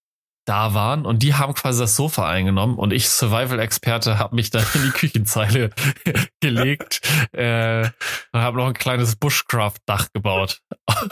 [0.49, 4.65] da waren und die haben quasi das Sofa eingenommen und ich Survival-Experte habe mich dann
[4.75, 5.71] in die Küchenzeile
[6.41, 7.83] gelegt äh,
[8.33, 10.63] und habe noch ein kleines Bushcraft-Dach gebaut.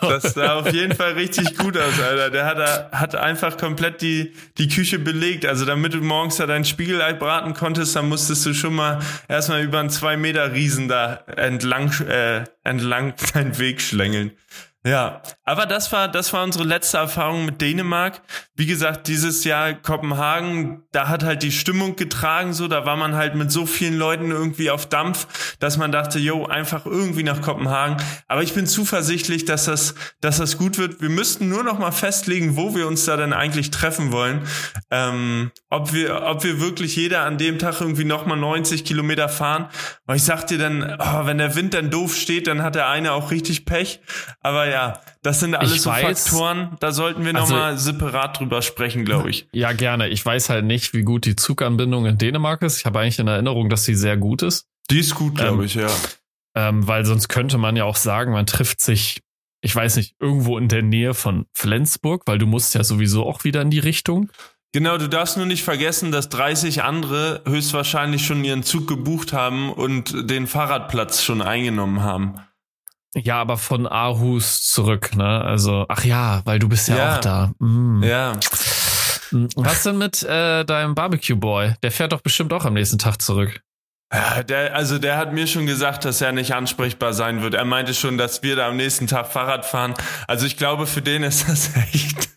[0.01, 2.31] Das sah auf jeden Fall richtig gut aus, Alter.
[2.31, 5.45] Der hat, hat einfach komplett die, die Küche belegt.
[5.45, 9.63] Also damit du morgens da dein Spiegelei braten konntest, dann musstest du schon mal erstmal
[9.63, 14.33] über einen zwei Meter Riesen da entlang, äh, entlang deinen Weg schlängeln.
[14.87, 18.23] Ja, aber das war, das war unsere letzte Erfahrung mit Dänemark.
[18.55, 23.17] Wie gesagt, dieses Jahr Kopenhagen, da hat halt die Stimmung getragen, so, da war man
[23.17, 27.43] halt mit so vielen Leuten irgendwie auf Dampf, dass man dachte, yo, einfach irgendwie nach
[27.43, 27.97] Kopenhagen.
[28.29, 31.01] Aber ich bin zuversichtlich, dass das, dass das gut wird.
[31.01, 34.47] Wir müssten nur noch mal festlegen, wo wir uns da denn eigentlich treffen wollen.
[34.93, 39.29] Ähm, ob wir, ob wir wirklich jeder an dem Tag irgendwie noch mal 90 Kilometer
[39.29, 39.69] fahren.
[40.05, 42.89] Weil ich sag dir dann, oh, wenn der Wind dann doof steht, dann hat der
[42.89, 44.01] eine auch richtig Pech.
[44.43, 47.79] Aber ja, ja, das sind alles ich so weiß, Faktoren, da sollten wir also, nochmal
[47.79, 49.49] separat drüber sprechen, glaube ich.
[49.53, 50.09] Ja, gerne.
[50.09, 52.79] Ich weiß halt nicht, wie gut die Zuganbindung in Dänemark ist.
[52.79, 54.67] Ich habe eigentlich in Erinnerung, dass sie sehr gut ist.
[54.91, 55.89] Die ist gut, glaube ähm, ich, ja.
[56.55, 59.23] Ähm, weil sonst könnte man ja auch sagen, man trifft sich,
[59.63, 63.45] ich weiß nicht, irgendwo in der Nähe von Flensburg, weil du musst ja sowieso auch
[63.45, 64.31] wieder in die Richtung.
[64.73, 69.73] Genau, du darfst nur nicht vergessen, dass 30 andere höchstwahrscheinlich schon ihren Zug gebucht haben
[69.73, 72.35] und den Fahrradplatz schon eingenommen haben.
[73.17, 75.41] Ja, aber von Aarhus zurück, ne?
[75.41, 77.17] Also, ach ja, weil du bist ja, ja.
[77.17, 77.53] auch da.
[77.59, 78.03] Mm.
[78.03, 78.33] Ja.
[79.31, 81.75] Mm, was denn mit äh, deinem Barbecue Boy?
[81.83, 83.61] Der fährt doch bestimmt auch am nächsten Tag zurück.
[84.13, 87.55] Ja, der, also der hat mir schon gesagt, dass er nicht ansprechbar sein wird.
[87.55, 89.95] Er meinte schon, dass wir da am nächsten Tag Fahrrad fahren.
[90.29, 92.29] Also ich glaube, für den ist das echt.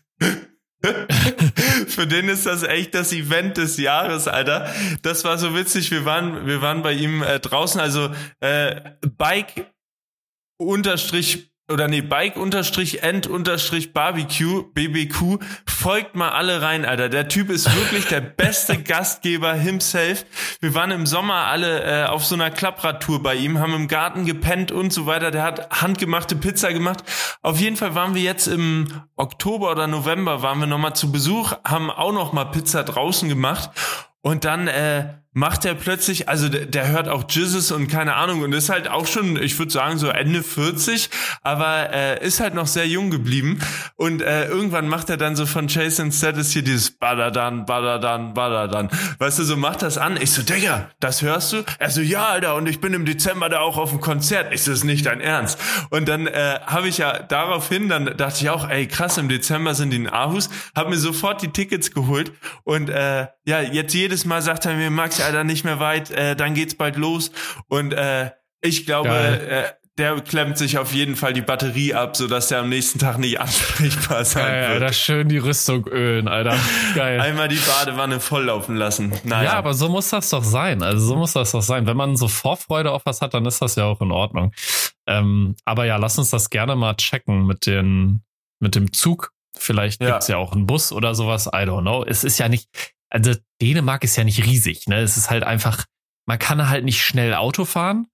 [1.88, 4.72] Für den ist das echt das Event des Jahres, Alter.
[5.02, 5.90] Das war so witzig.
[5.90, 8.08] Wir waren, wir waren bei ihm äh, draußen, also
[8.40, 8.80] äh,
[9.18, 9.66] Bike
[10.60, 17.08] unterstrich oder nee, Bike unterstrich End unterstrich Barbecue, BBQ, folgt mal alle rein, Alter.
[17.08, 20.26] Der Typ ist wirklich der beste Gastgeber himself.
[20.60, 24.26] Wir waren im Sommer alle äh, auf so einer Klappradtour bei ihm, haben im Garten
[24.26, 25.30] gepennt und so weiter.
[25.30, 27.04] Der hat handgemachte Pizza gemacht.
[27.40, 31.52] Auf jeden Fall waren wir jetzt im Oktober oder November waren wir nochmal zu Besuch,
[31.64, 33.70] haben auch noch mal Pizza draußen gemacht
[34.22, 38.42] und dann äh, macht er plötzlich, also der, der hört auch Jizzes und keine Ahnung
[38.42, 41.08] und ist halt auch schon, ich würde sagen, so Ende 40,
[41.42, 43.60] aber äh, ist halt noch sehr jung geblieben.
[43.96, 48.90] Und äh, irgendwann macht er dann so von Jason Status hier dieses Badadan, Badadan, Badadan.
[49.18, 50.18] Weißt du, so macht das an.
[50.20, 51.64] Ich so, Digga, das hörst du?
[51.78, 54.52] Er so, ja, Alter, und ich bin im Dezember da auch auf dem Konzert.
[54.52, 55.58] Ist das nicht dein Ernst?
[55.90, 59.74] Und dann äh, habe ich ja daraufhin, dann dachte ich auch, ey, krass, im Dezember
[59.74, 62.32] sind die in Aarhus, habe mir sofort die Tickets geholt
[62.64, 66.10] und äh, ja, jetzt jedes Mal sagt er mir, Max, gleich, Alter, nicht mehr weit,
[66.10, 67.30] äh, dann geht's bald los.
[67.68, 68.30] Und äh,
[68.60, 69.64] ich glaube, äh,
[69.98, 73.38] der klemmt sich auf jeden Fall die Batterie ab, sodass der am nächsten Tag nicht
[73.40, 74.82] ansprechbar sein Geil, wird.
[74.82, 76.56] Alter, schön die Rüstung ölen, Alter.
[76.94, 77.20] Geil.
[77.20, 79.12] Einmal die Badewanne volllaufen lassen.
[79.24, 79.52] Naja.
[79.52, 80.82] Ja, aber so muss das doch sein.
[80.82, 81.86] Also so muss das doch sein.
[81.86, 84.52] Wenn man so Vorfreude auf was hat, dann ist das ja auch in Ordnung.
[85.06, 88.22] Ähm, aber ja, lass uns das gerne mal checken mit den,
[88.58, 89.32] mit dem Zug.
[89.56, 90.10] Vielleicht Ja.
[90.12, 91.46] gibt's ja auch einen Bus oder sowas.
[91.46, 92.04] I don't know.
[92.04, 92.68] Es ist ja nicht,
[93.10, 95.00] also Dänemark ist ja nicht riesig, ne?
[95.00, 95.84] Es ist halt einfach,
[96.26, 98.06] man kann halt nicht schnell Auto fahren.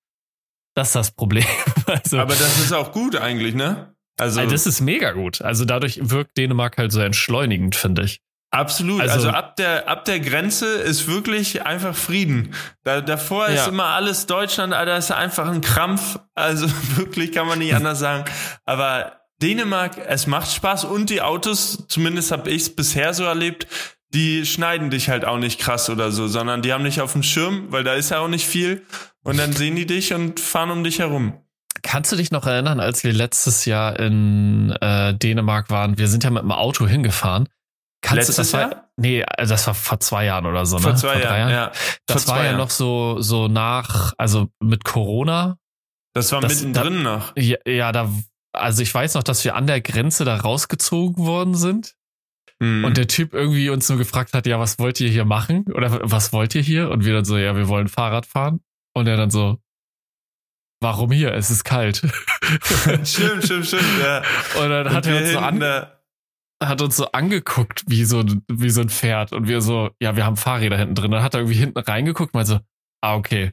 [0.74, 1.44] Das ist das Problem.
[1.87, 3.94] Also, aber das ist auch gut eigentlich, ne?
[4.18, 5.40] Also, also das ist mega gut.
[5.40, 8.20] Also dadurch wirkt Dänemark halt so entschleunigend, finde ich.
[8.50, 9.02] absolut.
[9.02, 12.54] also- Also, ab der ab der Grenze ist wirklich einfach Frieden.
[12.82, 13.66] Da, davor ist Ja.
[13.68, 16.18] immer alles Deutschland, Alter, ist einfach ein Krampf.
[16.35, 18.24] Also wirklich kann man nicht anders sagen.
[18.64, 23.68] Aber Dänemark, es macht Spaß und die Autos, zumindest habe ich es bisher so erlebt,
[24.14, 27.22] die schneiden dich halt auch nicht krass oder so, sondern die haben dich auf dem
[27.22, 28.86] Schirm, weil da ist ja auch nicht viel.
[29.24, 31.34] Und dann sehen die dich und fahren um dich herum.
[31.82, 35.98] Kannst du dich noch erinnern, als wir letztes Jahr in äh, Dänemark waren?
[35.98, 37.48] Wir sind ja mit dem Auto hingefahren.
[38.02, 38.88] Kannst Letztes du, das war, Jahr?
[38.96, 40.82] Nee, also das war vor zwei Jahren oder so, ne?
[40.82, 41.72] Vor zwei drei Jahren, ja.
[42.06, 42.58] Das Vor war ja Jahren.
[42.58, 45.58] noch so, so nach, also mit Corona.
[46.14, 47.32] Das war das- mittendrin noch.
[47.36, 48.08] Ja, ja, da,
[48.52, 51.94] also ich weiß noch, dass wir an der Grenze da rausgezogen worden sind
[52.62, 52.84] Hm.
[52.84, 55.64] und der Typ irgendwie uns nur gefragt hat, ja, was wollt ihr hier machen?
[55.72, 56.90] Oder was wollt ihr hier?
[56.90, 58.60] Und wir dann so, ja, wir wollen Fahrrad fahren.
[58.94, 59.60] Und er dann so,
[60.82, 61.34] warum hier?
[61.34, 61.96] Es ist kalt.
[63.04, 63.82] stimmt, stimmt, stimmt.
[64.00, 64.22] Ja.
[64.60, 65.86] Und dann hat Und er wir uns so an,
[66.62, 70.16] hat uns so angeguckt wie so, ein- wie so ein Pferd und wir so, ja,
[70.16, 71.10] wir haben Fahrräder hinten drin.
[71.10, 72.60] Dann hat er irgendwie hinten reingeguckt und meinte so,
[73.02, 73.52] ah, okay,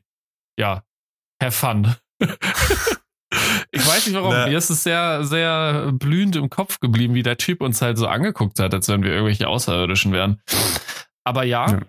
[0.58, 0.84] ja,
[1.42, 1.94] have fun.
[3.74, 4.48] ich weiß nicht warum, Na.
[4.48, 8.08] mir ist es sehr, sehr blühend im Kopf geblieben, wie der Typ uns halt so
[8.08, 10.42] angeguckt hat, als wenn wir irgendwelche Außerirdischen wären.
[11.26, 11.80] Aber ja, Ja.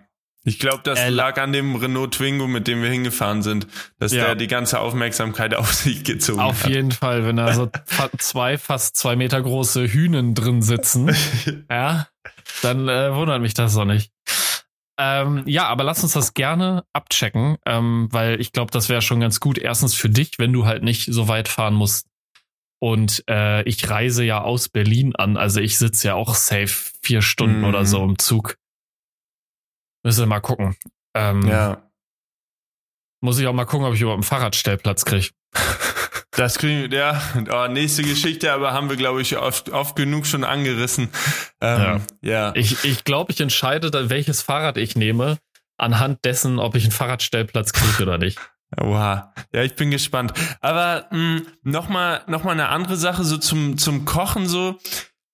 [0.47, 3.65] Ich glaube, das Äh, lag an dem Renault Twingo, mit dem wir hingefahren sind,
[3.97, 4.25] dass Ja.
[4.25, 6.69] der die ganze Aufmerksamkeit auf sich gezogen auf hat.
[6.69, 7.67] jeden Fall, wenn da so
[8.19, 11.09] zwei, fast zwei Meter große Hühnen drin sitzen,
[11.71, 12.07] ja,
[12.61, 14.11] dann äh, wundert mich das doch nicht.
[14.97, 19.19] Ähm, ja, aber lass uns das gerne abchecken, ähm, weil ich glaube, das wäre schon
[19.19, 19.57] ganz gut.
[19.57, 22.07] Erstens für dich, wenn du halt nicht so weit fahren musst.
[22.81, 27.21] Und äh, ich reise ja aus Berlin an, also ich sitze ja auch safe vier
[27.21, 27.65] Stunden Mhm.
[27.65, 28.57] oder so im Zug.
[30.03, 30.75] Müssen wir mal gucken.
[31.15, 31.81] Ähm, Ja.
[33.21, 35.29] Muss ich auch mal gucken, ob ich überhaupt einen Fahrradstellplatz kriege.
[36.35, 37.21] Das kriegen wir, ja,
[37.51, 41.09] oh, nächste Geschichte, aber haben wir, glaube ich, oft, oft genug schon angerissen.
[41.61, 42.53] Ähm, ja.
[42.55, 45.37] Ich, ich glaube, ich entscheide, dann, welches Fahrrad ich nehme,
[45.77, 48.39] anhand dessen, ob ich einen Fahrradstellplatz kriege oder nicht.
[48.81, 49.33] Oha.
[49.53, 50.33] Ja, ich bin gespannt.
[50.59, 51.07] Aber
[51.63, 54.77] nochmal noch mal eine andere Sache, so zum, zum Kochen so.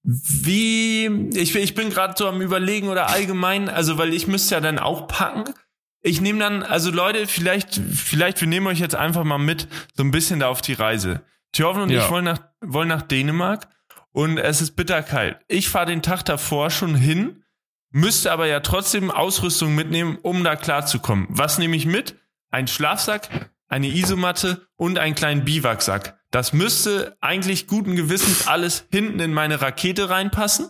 [0.04, 4.62] Wie, ich, ich bin gerade so am überlegen oder allgemein, also weil ich müsste ja
[4.62, 5.54] dann auch packen.
[6.02, 10.04] Ich nehme dann, also Leute, vielleicht, vielleicht, wir nehmen euch jetzt einfach mal mit, so
[10.04, 11.22] ein bisschen da auf die Reise.
[11.54, 12.04] Thjörven und Ja.
[12.06, 13.68] ich wollen nach, wollen nach Dänemark
[14.12, 15.38] und es ist bitterkalt.
[15.48, 17.44] Ich fahre den Tag davor schon hin,
[17.92, 21.28] müsste aber ja trotzdem Ausrüstung mitnehmen, um da klarzukommen.
[21.30, 22.16] Was nehme ich mit?
[22.50, 26.20] Ein Schlafsack, eine Isomatte und einen kleinen Biwaksack.
[26.32, 30.70] Das müsste eigentlich guten Gewissens alles hinten in meine Rakete reinpassen.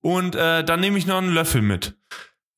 [0.00, 1.96] Und äh, dann nehme ich noch einen Löffel mit.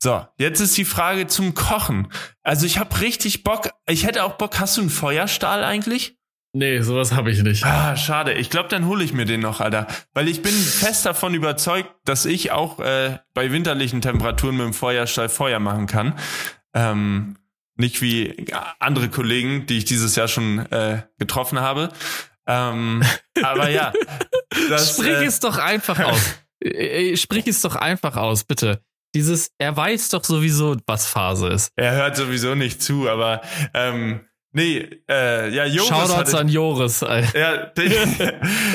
[0.03, 2.09] So, jetzt ist die Frage zum Kochen.
[2.43, 3.71] Also ich habe richtig Bock.
[3.87, 4.59] Ich hätte auch Bock.
[4.59, 6.17] Hast du einen Feuerstahl eigentlich?
[6.53, 7.65] Nee, sowas habe ich nicht.
[7.65, 8.33] Ah, schade.
[8.33, 9.87] Ich glaube, dann hole ich mir den noch, Alter.
[10.15, 14.75] Weil ich bin fest davon überzeugt, dass ich auch äh, bei winterlichen Temperaturen mit dem
[14.75, 16.19] Feuerstahl Feuer machen kann.
[16.75, 17.37] Ähm,
[17.77, 18.47] nicht wie
[18.79, 21.91] andere Kollegen, die ich dieses Jahr schon äh, getroffen habe.
[22.47, 23.05] Ähm,
[23.43, 23.93] aber ja.
[24.71, 26.37] Das, Sprich äh, es doch einfach aus.
[26.65, 28.83] Äh, äh, Sprich es doch einfach aus, bitte.
[29.15, 31.73] Dieses, er weiß doch sowieso, was Phase ist.
[31.77, 33.41] er hört sowieso nicht zu, aber
[33.75, 34.21] ähm,
[34.53, 37.03] nee, äh, ja, Joris Shoutouts an Joris.
[37.03, 37.39] Alter.
[37.39, 37.91] Ja, den,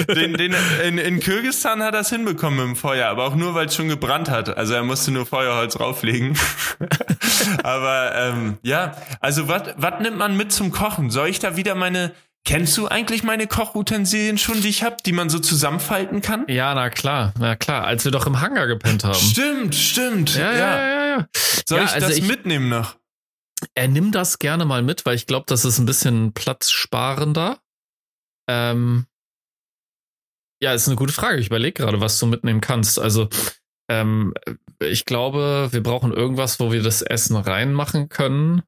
[0.14, 3.56] den, den, in, in Kirgisistan hat er es hinbekommen mit dem Feuer, aber auch nur,
[3.56, 4.58] weil es schon gebrannt hat.
[4.58, 6.38] Also er musste nur Feuerholz rauflegen.
[7.64, 11.10] aber ähm, ja, also was nimmt man mit zum Kochen?
[11.12, 12.12] Soll ich da wieder meine...
[12.46, 16.46] Kennst du eigentlich meine Kochutensilien schon, die ich hab, die man so zusammenfalten kann?
[16.48, 17.86] Ja, na klar, na klar.
[17.86, 19.16] Als wir doch im Hangar gepennt haben.
[19.16, 20.36] Stimmt, stimmt.
[20.36, 21.18] Ja, ja, ja, ja.
[21.18, 21.28] ja.
[21.68, 22.96] Soll Ja, ich also das ich- mitnehmen noch?
[23.74, 27.58] Er nimmt das gerne mal mit, weil ich glaube, das ist ein bisschen platzsparender.
[28.48, 29.06] Ähm,
[30.62, 31.40] ja, ist eine gute Frage.
[31.40, 33.00] Ich überlege gerade, was du mitnehmen kannst.
[33.00, 33.28] Also,
[33.90, 34.34] ähm,
[34.80, 38.62] ich glaube, wir brauchen irgendwas, wo wir das Essen reinmachen können.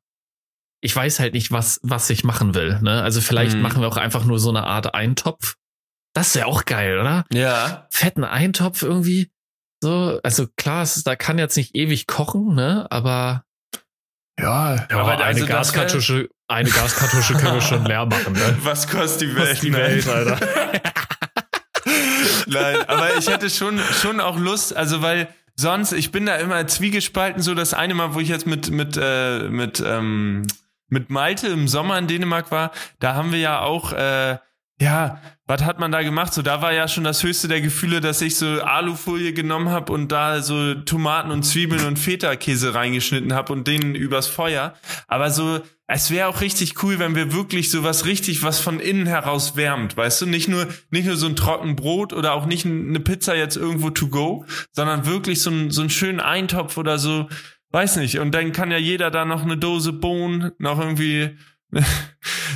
[0.82, 2.80] Ich weiß halt nicht, was, was ich machen will.
[2.82, 3.02] Ne?
[3.02, 3.62] Also vielleicht Hm.
[3.62, 5.56] machen wir auch einfach nur so eine Art Eintopf.
[6.14, 7.26] Das wäre auch geil, oder?
[7.32, 7.88] Ja.
[7.92, 9.32] Fetten Eintopf irgendwie.
[9.84, 12.88] So, also klar, es, da kann jetzt nicht ewig kochen, ne?
[12.90, 13.44] Aber
[14.40, 18.34] Ja, Ja, aber eine also das wär- Gaskartusche, eine Gaskartusche können wir schon leer machen,
[18.34, 18.58] ne?
[18.64, 19.62] Was kostet die Was Welt?
[19.64, 19.78] die ne?
[19.78, 20.40] Welt, Alter.
[22.48, 26.66] Nein, aber ich hätte schon, schon auch Lust, also weil sonst, ich bin da immer
[26.68, 30.46] zwiegespalten, so das eine Mal, wo ich jetzt mit, mit, äh, mit, ähm,
[30.90, 34.38] mit Malte im Sommer in Dänemark war, da haben wir ja auch, äh,
[34.80, 36.34] ja, was hat man da gemacht?
[36.34, 39.92] So, da war ja schon das höchste der Gefühle, dass ich so Alufolie genommen habe
[39.92, 44.76] und da so Tomaten und Zwiebeln und Feta-Käse reingeschnitten habe und den übers Feuer.
[45.08, 48.80] Aber so, es wäre auch richtig cool, wenn wir wirklich so was richtig, was von
[48.80, 50.26] innen heraus wärmt, weißt du?
[50.26, 53.90] Nicht nur, nicht nur so ein trocken Brot oder auch nicht eine Pizza jetzt irgendwo
[53.90, 57.30] to go, sondern wirklich so ein, so einen schönen Eintopf oder so,
[57.72, 58.20] weiß nicht.
[58.20, 61.38] Und dann kann ja jeder da noch eine Dose Bohnen, noch irgendwie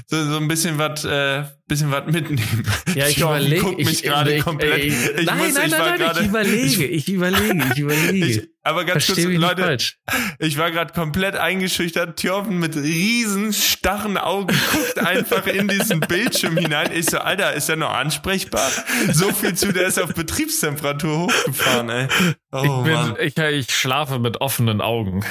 [0.07, 2.63] so, so ein bisschen was, äh, bisschen was mitnehmen.
[2.95, 3.75] Ja, ich überlege.
[3.77, 4.73] ich, gerade ich, komplett.
[4.73, 8.49] ey, ich nein, muss, nein, ich nein, nein, ich überlege, ich, überlege, ich überlege.
[8.63, 9.97] Aber ganz kurz, Versteh nicht Leute, falsch.
[10.39, 12.17] ich war gerade komplett eingeschüchtert.
[12.19, 16.91] Thjörven mit riesen starren Augen guckt einfach in diesen Bildschirm hinein.
[16.93, 18.69] Ich so, Alter, ist er noch ansprechbar?
[19.11, 22.07] So viel zu, der ist auf Betriebstemperatur hochgefahren, ey.
[22.51, 22.83] Oh,
[23.19, 25.25] ich, bin, ich, ich schlafe mit offenen Augen.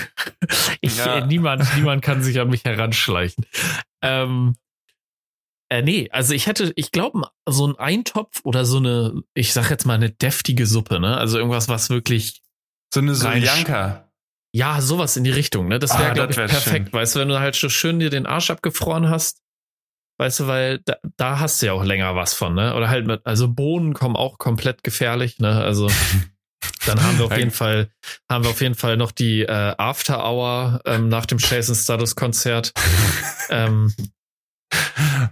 [0.81, 1.19] Ich, Ja.
[1.19, 3.47] äh, niemand, niemand kann sich an mich heranschleichen.
[4.03, 4.57] Ähm,
[5.69, 9.71] äh, nee, also ich hätte, ich glaube, so ein Eintopf oder so eine, ich sag
[9.71, 11.17] jetzt mal eine deftige Suppe, ne?
[11.17, 12.43] Also irgendwas, was wirklich,
[12.93, 14.09] So eine Soljanka.
[14.53, 15.79] ja, sowas in die Richtung, ne?
[15.79, 16.87] Das Ah, wäre, glaube das ich, perfekt.
[16.89, 16.93] schön.
[16.93, 19.43] Weißt du, wenn du halt so schön dir den Arsch abgefroren hast,
[20.19, 22.75] weißt du, weil da, da hast du ja auch länger was von, ne?
[22.75, 25.63] Oder halt mit, also Bohnen kommen auch komplett gefährlich, ne?
[25.63, 25.87] Also
[26.87, 27.91] dann haben wir auf jeden Fall,
[28.29, 32.17] haben wir auf jeden Fall noch die äh, After Hour ähm, nach dem Jason Status
[32.17, 32.73] Konzert.
[33.51, 33.95] ähm,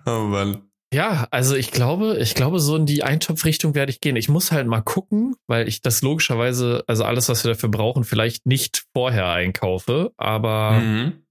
[0.07, 0.62] Oh Mann.
[0.92, 4.16] Ja, also ich glaube, ich glaube, so in die Eintopfrichtung werde ich gehen.
[4.16, 8.05] Ich muss halt mal gucken, weil ich das logischerweise, also alles, was wir dafür brauchen,
[8.05, 11.24] vielleicht nicht vorher einkaufe, aber Mhm.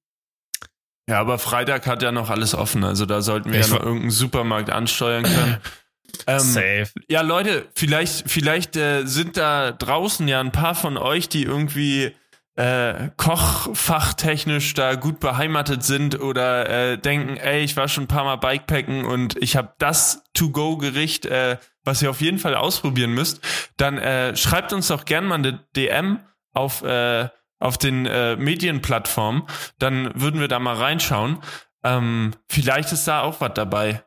[1.09, 3.81] Ja, aber Freitag hat ja noch alles offen, also da sollten wir Ich ja noch
[3.81, 5.57] irgendeinen Supermarkt ansteuern können.
[6.25, 6.87] Ähm, safe.
[7.09, 12.15] Ja, Leute, vielleicht, vielleicht äh, sind da draußen ja ein paar von euch, die irgendwie
[12.57, 18.23] äh, kochfachtechnisch da gut beheimatet sind oder äh, denken, ey, ich war schon ein paar
[18.23, 23.41] Mal Bikepacken und ich habe das To-Go-Gericht, äh, was ihr auf jeden Fall ausprobieren müsst,
[23.77, 26.19] dann äh, schreibt uns doch gern mal eine DM
[26.53, 29.43] auf, äh, auf den äh, Medienplattformen,
[29.77, 31.39] dann würden wir da mal reinschauen.
[31.83, 34.03] Ähm, vielleicht ist da auch was dabei.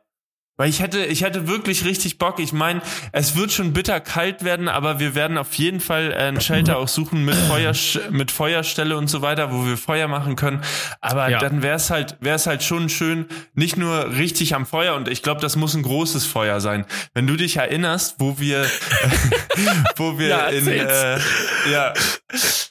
[0.61, 2.37] Weil ich hätte, ich hätte wirklich richtig Bock.
[2.37, 6.17] Ich meine, es wird schon bitter kalt werden, aber wir werden auf jeden Fall äh,
[6.17, 7.73] ein Shelter auch suchen mit Feuer,
[8.11, 10.61] mit Feuerstelle und so weiter, wo wir Feuer machen können.
[10.99, 11.39] Aber Ja.
[11.39, 14.93] dann wäre es halt, wäre es halt schon schön, nicht nur richtig am Feuer.
[14.93, 16.85] Und ich glaube, das muss ein großes Feuer sein.
[17.15, 18.63] Wenn du dich erinnerst, wo wir,
[19.95, 21.17] wo wir Ja, in, äh,
[21.71, 21.91] ja,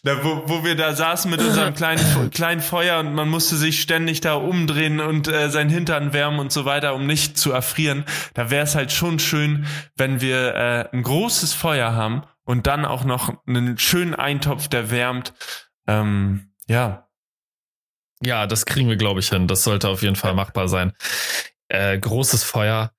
[0.04, 3.82] da, wo, wo wir da saßen mit unserem kleinen, kleinen Feuer und man musste sich
[3.82, 7.79] ständig da umdrehen und äh, sein Hintern wärmen und so weiter, um nicht zu erfrieren.
[8.34, 9.66] Da wäre es halt schon schön,
[9.96, 14.90] wenn wir äh, ein großes Feuer haben und dann auch noch einen schönen Eintopf, der
[14.90, 15.32] wärmt.
[15.86, 17.08] Ähm, ja.
[18.22, 19.46] Ja, das kriegen wir, glaube ich, hin.
[19.46, 20.92] Das sollte auf jeden Fall machbar sein.
[21.68, 22.92] Äh, großes Feuer.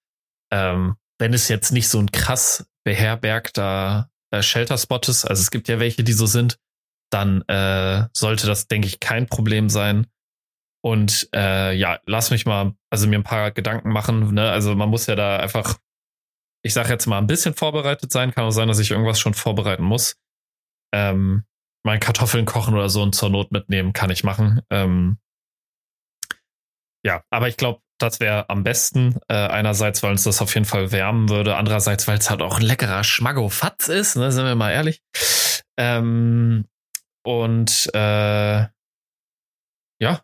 [0.51, 5.67] Ähm, wenn es jetzt nicht so ein krass beherbergter äh, Shelter-Spot ist, also es gibt
[5.67, 6.57] ja welche, die so sind,
[7.11, 10.07] dann äh, sollte das, denke ich, kein Problem sein.
[10.83, 14.33] Und äh, ja, lass mich mal, also mir ein paar Gedanken machen.
[14.33, 14.49] Ne?
[14.49, 15.77] Also man muss ja da einfach,
[16.63, 18.33] ich sage jetzt mal, ein bisschen vorbereitet sein.
[18.33, 20.17] Kann auch sein, dass ich irgendwas schon vorbereiten muss.
[20.93, 21.45] Ähm,
[21.83, 24.61] mal Kartoffeln kochen oder so und zur Not mitnehmen, kann ich machen.
[24.69, 25.17] Ähm,
[27.03, 29.19] ja, aber ich glaube, das wäre am besten.
[29.27, 31.55] Äh, einerseits, weil uns das auf jeden Fall wärmen würde.
[31.55, 35.03] Andererseits, weil es halt auch ein leckerer Schmaggo-Fatz ist, ne, sind wir mal ehrlich.
[35.77, 36.65] Ähm,
[37.23, 38.65] und äh,
[39.99, 40.21] ja,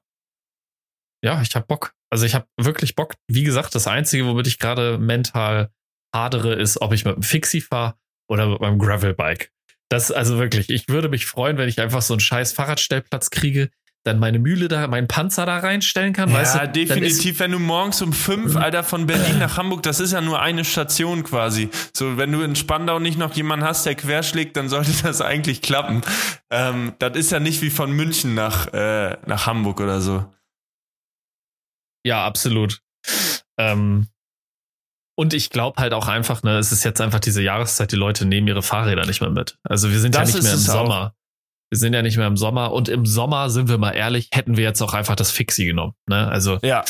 [1.24, 1.94] ja, ich hab Bock.
[2.10, 3.16] Also ich habe wirklich Bock.
[3.28, 5.70] Wie gesagt, das Einzige, womit ich gerade mental
[6.16, 7.96] hadere, ist, ob ich mit dem Fixie fahre
[8.30, 9.52] oder mit meinem Gravelbike.
[9.90, 13.70] Das also wirklich, ich würde mich freuen, wenn ich einfach so einen scheiß Fahrradstellplatz kriege,
[14.04, 16.32] dann meine Mühle da, meinen Panzer da reinstellen kann.
[16.32, 19.58] weißt ja, du, dann ist- definitiv, wenn du morgens um fünf, Alter, von Berlin nach
[19.58, 21.70] Hamburg, das ist ja nur eine Station quasi.
[21.94, 25.62] So, wenn du in Spandau nicht noch jemanden hast, der querschlägt, dann sollte das eigentlich
[25.62, 26.02] klappen.
[26.50, 30.26] Ähm, das ist ja nicht wie von München nach, äh, nach Hamburg oder so.
[32.08, 32.80] Ja, absolut.
[33.60, 34.08] Ähm,
[35.20, 38.26] und ich glaube halt auch einfach, ne, es ist jetzt einfach diese Jahreszeit, die Leute
[38.26, 39.58] nehmen ihre Fahrräder nicht mehr mit.
[39.64, 40.84] Also wir sind Das ja nicht mehr im es auch.
[40.86, 41.14] Sommer.
[41.70, 44.56] Wir sind ja nicht mehr im Sommer und im Sommer, sind wir mal ehrlich, hätten
[44.56, 45.94] wir jetzt auch einfach das Fixie genommen.
[46.08, 46.28] Ne?
[46.30, 46.86] Also Ja.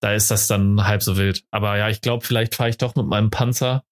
[0.00, 1.42] da ist das dann halb so wild.
[1.50, 3.84] Aber ja, ich glaube, vielleicht fahre ich doch mit meinem Panzer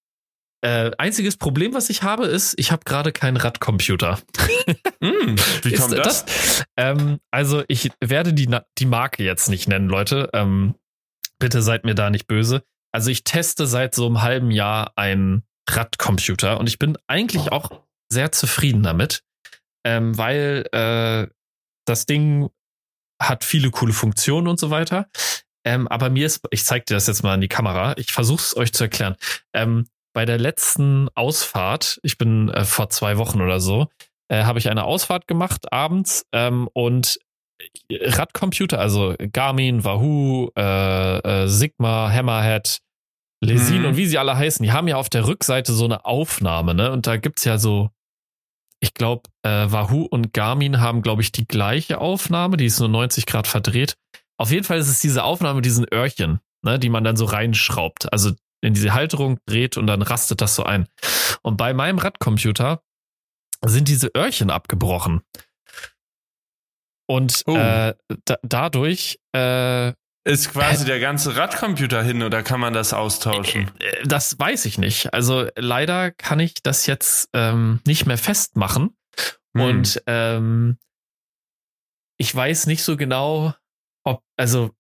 [0.65, 4.21] Äh, einziges Problem, was ich habe, ist, ich habe gerade keinen Radcomputer.
[5.03, 5.35] Hm,
[5.65, 6.65] wie kommt das?
[6.77, 8.49] Ähm, also ich werde die,
[8.79, 10.31] die Marke jetzt nicht nennen, Leute.
[10.33, 10.77] Ähm,
[11.41, 12.63] bitte seid mir da nicht böse.
[12.93, 17.83] Also ich teste seit so einem halben Jahr einen Radcomputer und ich bin eigentlich auch
[18.13, 19.25] sehr zufrieden damit,
[19.85, 21.27] ähm, weil äh,
[21.85, 22.51] das Ding
[23.21, 25.09] hat viele coole Funktionen und so weiter.
[25.65, 28.43] Ähm, aber mir ist, ich zeige dir das jetzt mal in die Kamera, ich versuche
[28.43, 29.17] es euch zu erklären.
[30.15, 33.89] Bei der letzten Ausfahrt, ich bin äh, vor zwei Wochen oder so,
[34.29, 37.19] äh, habe ich eine Ausfahrt gemacht abends ähm, und
[37.91, 42.79] Radcomputer, also Garmin, Wahoo, äh, äh, Sigma, Hammerhead,
[43.41, 43.87] Lesin Mhm.
[43.87, 46.93] und wie sie alle heißen, die haben ja auf der Rückseite so eine Aufnahme, ne?
[46.93, 47.91] Und da gibt's ja so,
[48.81, 52.89] ich glaube, äh, Wahoo und Garmin haben, glaube ich, die gleiche Aufnahme, die ist nur
[52.89, 53.95] 90 Grad verdreht.
[54.39, 57.25] Auf jeden Fall ist es diese Aufnahme mit diesen Öhrchen, ne, die man dann so
[57.27, 58.13] reinschraubt.
[58.13, 58.33] Also
[58.63, 60.89] in diese Halterung dreht und dann rastet das so ein.
[61.43, 62.83] Und bei meinem Radcomputer
[63.65, 65.21] sind diese Öhrchen abgebrochen.
[67.07, 67.57] Und Oh.
[67.57, 67.95] äh,
[68.25, 69.93] da, dadurch, äh,
[70.25, 73.71] Ist quasi der ganze Radcomputer hin oder kann man das austauschen?
[73.81, 75.13] äh, das weiß ich nicht.
[75.13, 78.97] Also leider kann ich das jetzt ähm, nicht mehr festmachen.
[79.55, 79.63] Hm.
[79.63, 80.79] Und ähm,
[82.19, 83.53] ich weiß nicht so genau,
[84.05, 84.71] ob, also,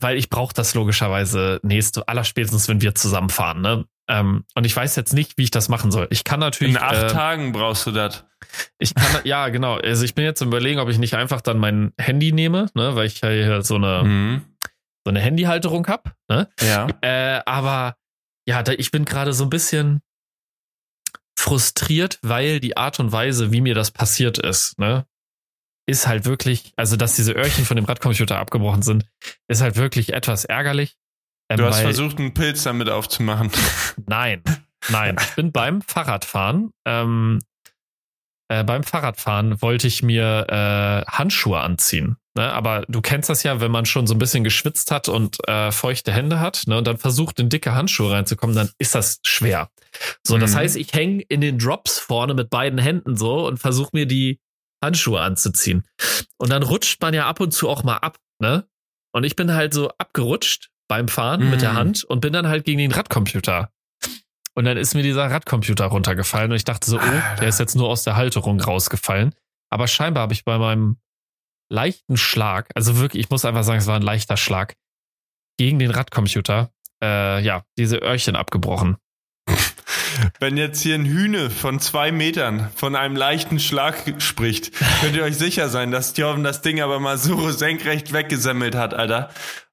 [0.00, 3.84] weil ich brauche das logischerweise nächste, allerspätestens, wenn wir zusammenfahren, ne?
[4.06, 6.08] Ähm, und ich weiß jetzt nicht, wie ich das machen soll.
[6.10, 6.74] Ich kann natürlich.
[6.74, 8.24] In acht äh, Tagen brauchst du das.
[8.78, 9.76] Ich kann, ja, genau.
[9.76, 12.94] Also ich bin jetzt im Überlegen, ob ich nicht einfach dann mein Handy nehme, ne,
[12.96, 14.42] weil ich ja hier so eine, Mhm.
[15.04, 16.50] so eine Handyhalterung hab, ne?
[16.60, 16.88] Ja.
[17.00, 17.96] Äh, aber
[18.46, 20.02] ja, da, ich bin gerade so ein bisschen
[21.38, 25.06] frustriert, weil die Art und Weise, wie mir das passiert ist, ne,
[25.86, 29.06] ist halt wirklich, also dass diese Öhrchen von dem Radcomputer abgebrochen sind,
[29.48, 30.96] ist halt wirklich etwas ärgerlich.
[31.50, 33.50] Ähm, Du hast versucht, einen Pilz damit aufzumachen.
[34.06, 34.42] Nein,
[34.88, 35.16] nein.
[35.20, 36.70] Ich bin beim Fahrradfahren.
[36.86, 37.38] Ähm,
[38.48, 42.16] äh, beim Fahrradfahren wollte ich mir äh, Handschuhe anziehen.
[42.36, 42.52] Ne?
[42.52, 45.70] Aber du kennst das ja, wenn man schon so ein bisschen geschwitzt hat und äh,
[45.72, 46.76] feuchte Hände hat ne?
[46.78, 49.70] und dann versucht, in dicke Handschuhe reinzukommen, dann ist das schwer.
[50.26, 50.56] So, das Mhm.
[50.56, 54.40] heißt, ich hänge in den Drops vorne mit beiden Händen so und versuche mir die
[54.84, 55.84] Handschuhe anzuziehen.
[56.38, 58.18] Und dann rutscht man ja ab und zu auch mal ab.
[58.40, 58.68] Ne?
[59.12, 61.76] Und ich bin halt so abgerutscht beim Fahren mit der Mhm.
[61.76, 63.70] Hand und bin dann halt gegen den Radcomputer.
[64.54, 67.74] Und dann ist mir dieser Radcomputer runtergefallen und ich dachte so, oh, der ist jetzt
[67.74, 69.34] nur aus der Halterung rausgefallen.
[69.70, 70.98] Aber scheinbar habe ich bei meinem
[71.72, 74.76] leichten Schlag, also wirklich, ich muss einfach sagen, es war ein leichter Schlag,
[75.58, 76.70] gegen den Radcomputer,
[77.02, 78.96] äh, ja, diese Öhrchen abgebrochen.
[80.40, 85.24] Wenn jetzt hier ein Hühne von zwei Metern von einem leichten Schlag spricht, könnt ihr
[85.24, 89.30] euch sicher sein, dass Thorben das Ding aber mal so senkrecht weggesemmelt hat, Alter.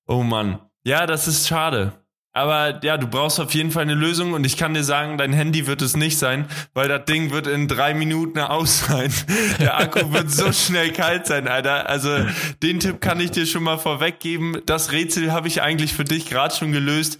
[0.07, 0.59] Oh Mann.
[0.83, 1.93] Ja, das ist schade.
[2.33, 5.33] Aber ja, du brauchst auf jeden Fall eine Lösung und ich kann dir sagen, dein
[5.33, 9.13] Handy wird es nicht sein, weil das Ding wird in drei Minuten aus sein.
[9.59, 11.89] Der Akku wird so schnell kalt sein, Alter.
[11.89, 12.25] Also
[12.63, 14.61] den Tipp kann ich dir schon mal vorweggeben.
[14.65, 17.19] Das Rätsel habe ich eigentlich für dich gerade schon gelöst.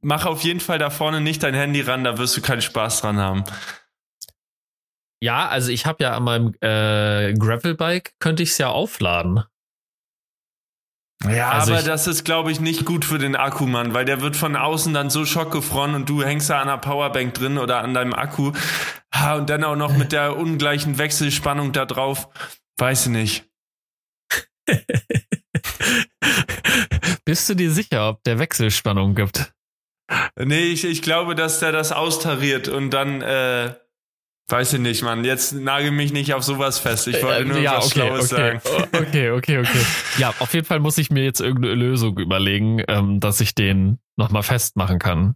[0.00, 3.00] Mach auf jeden Fall da vorne nicht dein Handy ran, da wirst du keinen Spaß
[3.00, 3.44] dran haben.
[5.20, 9.42] Ja, also ich habe ja an meinem äh, Gravelbike, könnte ich es ja aufladen.
[11.24, 14.20] Ja, Also aber das ist, glaube ich, nicht gut für den Akku, Mann, weil der
[14.20, 17.80] wird von außen dann so schockgefroren und du hängst da an der Powerbank drin oder
[17.80, 18.52] an deinem Akku.
[19.12, 22.28] Ha, und dann auch noch mit der ungleichen Wechselspannung da drauf.
[22.76, 23.50] Weiß ich nicht.
[27.24, 29.52] Bist du dir sicher, ob der Wechselspannung gibt?
[30.36, 33.74] Nee, ich, ich glaube, dass der das austariert und dann, äh,
[34.48, 35.24] weiß ich nicht, Mann.
[35.24, 37.06] Jetzt nagel mich nicht auf sowas fest.
[37.08, 38.58] Ich wollte Äh, nur was Schlaues okay.
[38.62, 38.88] sagen.
[38.94, 39.84] Okay, okay, okay.
[40.16, 43.98] Ja, auf jeden Fall muss ich mir jetzt irgendeine Lösung überlegen, ähm, dass ich den
[44.16, 45.34] nochmal festmachen kann.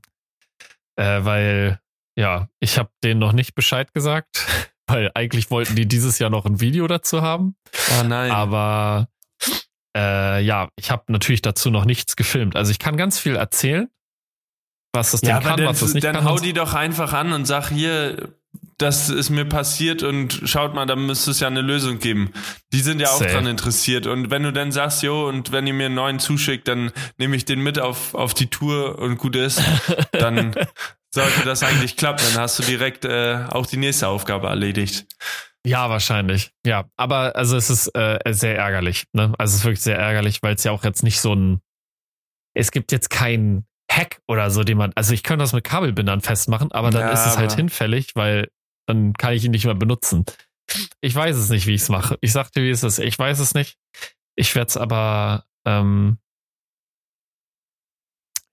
[0.97, 1.79] Äh, weil,
[2.17, 4.47] ja, ich habe denen noch nicht Bescheid gesagt,
[4.87, 7.57] weil eigentlich wollten die dieses Jahr noch ein Video dazu haben.
[8.01, 8.31] Oh nein.
[8.31, 9.09] Aber
[9.95, 12.57] äh, ja, ich habe natürlich dazu noch nichts gefilmt.
[12.57, 13.89] Also ich kann ganz viel erzählen,
[14.93, 16.25] was das ja, Ding aber kann, was das dann, nicht dann kann.
[16.25, 18.35] hau die doch einfach an und sag hier,
[18.79, 22.33] das ist mir passiert und schaut mal, da müsste es ja eine Lösung geben.
[22.73, 23.31] Die sind ja auch Safe.
[23.31, 24.07] dran interessiert.
[24.07, 27.37] Und wenn du dann sagst, jo, und wenn ihr mir einen neuen zuschickt, dann nehme
[27.37, 29.63] ich den mit auf, auf die Tour und gut ist,
[30.13, 30.55] dann
[31.15, 32.25] sollte das eigentlich klappen.
[32.33, 35.07] Dann hast du direkt äh, auch die nächste Aufgabe erledigt.
[35.65, 36.51] Ja, wahrscheinlich.
[36.67, 39.05] Ja, aber also es ist äh, sehr ärgerlich.
[39.13, 39.33] Ne?
[39.39, 41.61] Also es ist wirklich sehr ärgerlich, weil es ja auch jetzt nicht so ein.
[42.55, 43.65] Es gibt jetzt keinen
[43.97, 44.93] Hack oder so, den man.
[44.95, 48.49] Also ich könnte das mit Kabelbindern festmachen, aber dann Ja, ist es halt hinfällig, weil
[48.87, 50.25] dann kann ich ihn nicht mehr benutzen.
[51.01, 52.19] Ich weiß es nicht, wie ich es mache.
[52.21, 52.99] Ich sagte, wie es ist.
[52.99, 53.79] Ich weiß es nicht.
[54.37, 55.45] Ich werde es aber.
[55.67, 56.19] Ähm,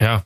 [0.01, 0.23] ja.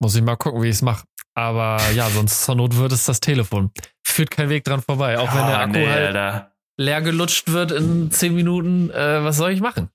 [0.00, 1.04] Muss ich mal gucken, wie ich es mache.
[1.34, 3.70] Aber ja, sonst zur Not wird es das Telefon.
[4.06, 5.18] Führt kein Weg dran vorbei.
[5.18, 9.52] Auch wenn der Akku nee, halt leer gelutscht wird in zehn Minuten, äh, was soll
[9.52, 9.90] ich machen?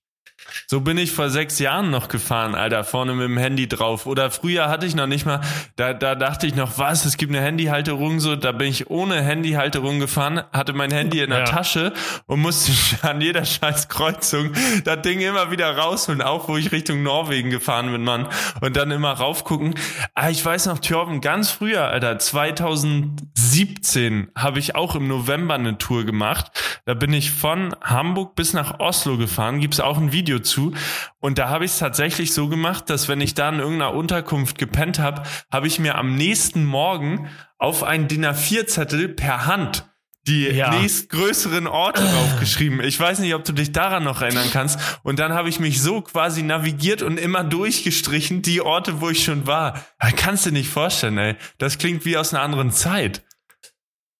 [0.66, 4.06] So bin ich vor sechs Jahren noch gefahren, Alter, vorne mit dem Handy drauf.
[4.08, 5.42] Oder früher hatte ich noch nicht mal,
[5.76, 9.22] da, da dachte ich noch, was, es gibt eine Handyhalterung, so, da bin ich ohne
[9.22, 11.46] Handyhalterung gefahren, hatte mein Handy in der Ja.
[11.46, 11.94] Tasche
[12.26, 12.72] und musste
[13.08, 14.52] an jeder scheiß Kreuzung
[14.84, 18.28] das Ding immer wieder rausholen, auch wo ich Richtung Norwegen gefahren bin, Mann.
[18.62, 19.76] Und dann immer raufgucken.
[20.16, 25.78] Ah, ich weiß noch, Thorben, ganz früher, Alter, 2017 habe ich auch im November eine
[25.78, 26.52] Tour gemacht.
[26.86, 30.74] Da bin ich von Hamburg bis nach Oslo gefahren, gibt's auch ein Video zu.
[31.20, 34.58] Und da habe ich es tatsächlich so gemacht, dass wenn ich da in irgendeiner Unterkunft
[34.58, 39.86] gepennt habe, habe ich mir am nächsten Morgen auf einen DIN A4-Zettel per Hand
[40.28, 40.72] die Ja.
[40.72, 42.82] nächstgrößeren Orte draufgeschrieben.
[42.82, 44.78] Ich weiß nicht, ob du dich daran noch erinnern kannst.
[45.04, 49.24] Und dann habe ich mich so quasi navigiert und immer durchgestrichen, die Orte, wo ich
[49.24, 49.82] schon war.
[50.18, 51.36] Kannst du nicht vorstellen, ey.
[51.60, 53.24] Das klingt wie aus einer anderen Zeit.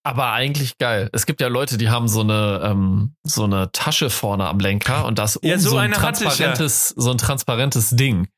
[0.08, 1.10] Aber eigentlich geil.
[1.12, 5.04] Es gibt ja Leute, die haben so eine ähm, so eine Tasche vorne am Lenker
[5.06, 6.54] und das Ja, oben so so, ein hatte ich ja.
[6.54, 8.30] transparentes so ein transparentes Ding.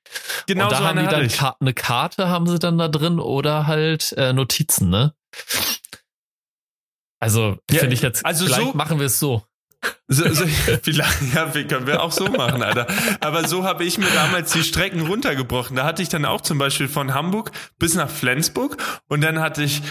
[0.47, 1.27] Genau und da so haben eine die dann.
[1.27, 5.13] Ka eine Karte haben sie dann da drin oder halt äh, Notizen, ne?
[7.19, 8.25] Also Ja, finde ich jetzt.
[8.25, 9.43] also vielleicht so- machen wir es so.
[10.07, 10.45] So, so,
[10.83, 12.87] vielleicht, ja, können wir auch so machen, Alter.
[13.21, 15.75] Aber so habe ich mir damals die Strecken runtergebrochen.
[15.77, 18.75] Da hatte ich dann auch zum Beispiel von Hamburg bis nach Flensburg
[19.07, 19.81] und dann hatte ich,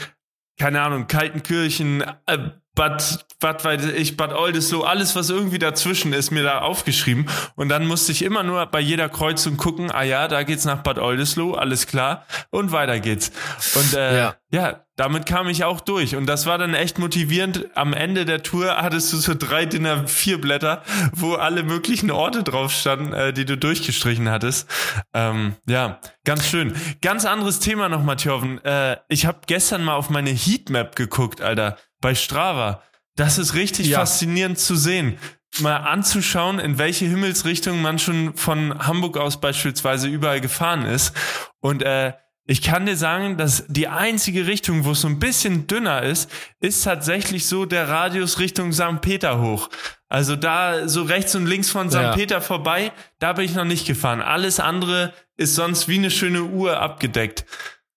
[0.58, 2.38] keine Ahnung, Kaltenkirchen, äh,
[2.74, 7.28] Bad, Bad weiß ich, Bad Oldesloe, alles, was irgendwie dazwischen ist, mir da aufgeschrieben.
[7.56, 10.84] Und dann musste ich immer nur bei jeder Kreuzung gucken, ah ja, da geht's nach
[10.84, 12.24] Bad Oldesloe, alles klar.
[12.50, 13.32] Und weiter geht's.
[13.74, 14.36] Und äh, Ja.
[14.52, 16.16] ja, damit kam ich auch durch.
[16.16, 17.66] Und das war dann echt motivierend.
[17.76, 20.82] Am Ende der Tour hattest du so drei DIN A4 Blätter,
[21.12, 24.68] wo alle möglichen Orte drauf standen, äh, die du durchgestrichen hattest.
[25.14, 26.74] Ähm, ja, ganz schön.
[27.00, 28.62] Ganz anderes Thema noch, Matjoven.
[28.64, 32.82] Äh, ich habe gestern mal auf meine Heatmap geguckt, Alter, bei Strava.
[33.14, 34.00] Das ist richtig Ja.
[34.00, 35.16] faszinierend zu sehen.
[35.60, 41.14] Mal anzuschauen, in welche Himmelsrichtung man schon von Hamburg aus beispielsweise überall gefahren ist.
[41.60, 42.14] Und äh,
[42.50, 46.30] ich kann dir sagen, dass die einzige Richtung, wo es so ein bisschen dünner ist,
[46.60, 49.02] ist tatsächlich so der Radius Richtung St.
[49.02, 49.68] Peter hoch.
[50.08, 51.96] Also da so rechts und links von St.
[51.96, 52.12] Ja.
[52.14, 54.22] Peter vorbei, da bin ich noch nicht gefahren.
[54.22, 57.44] Alles andere ist sonst wie eine schöne Uhr abgedeckt.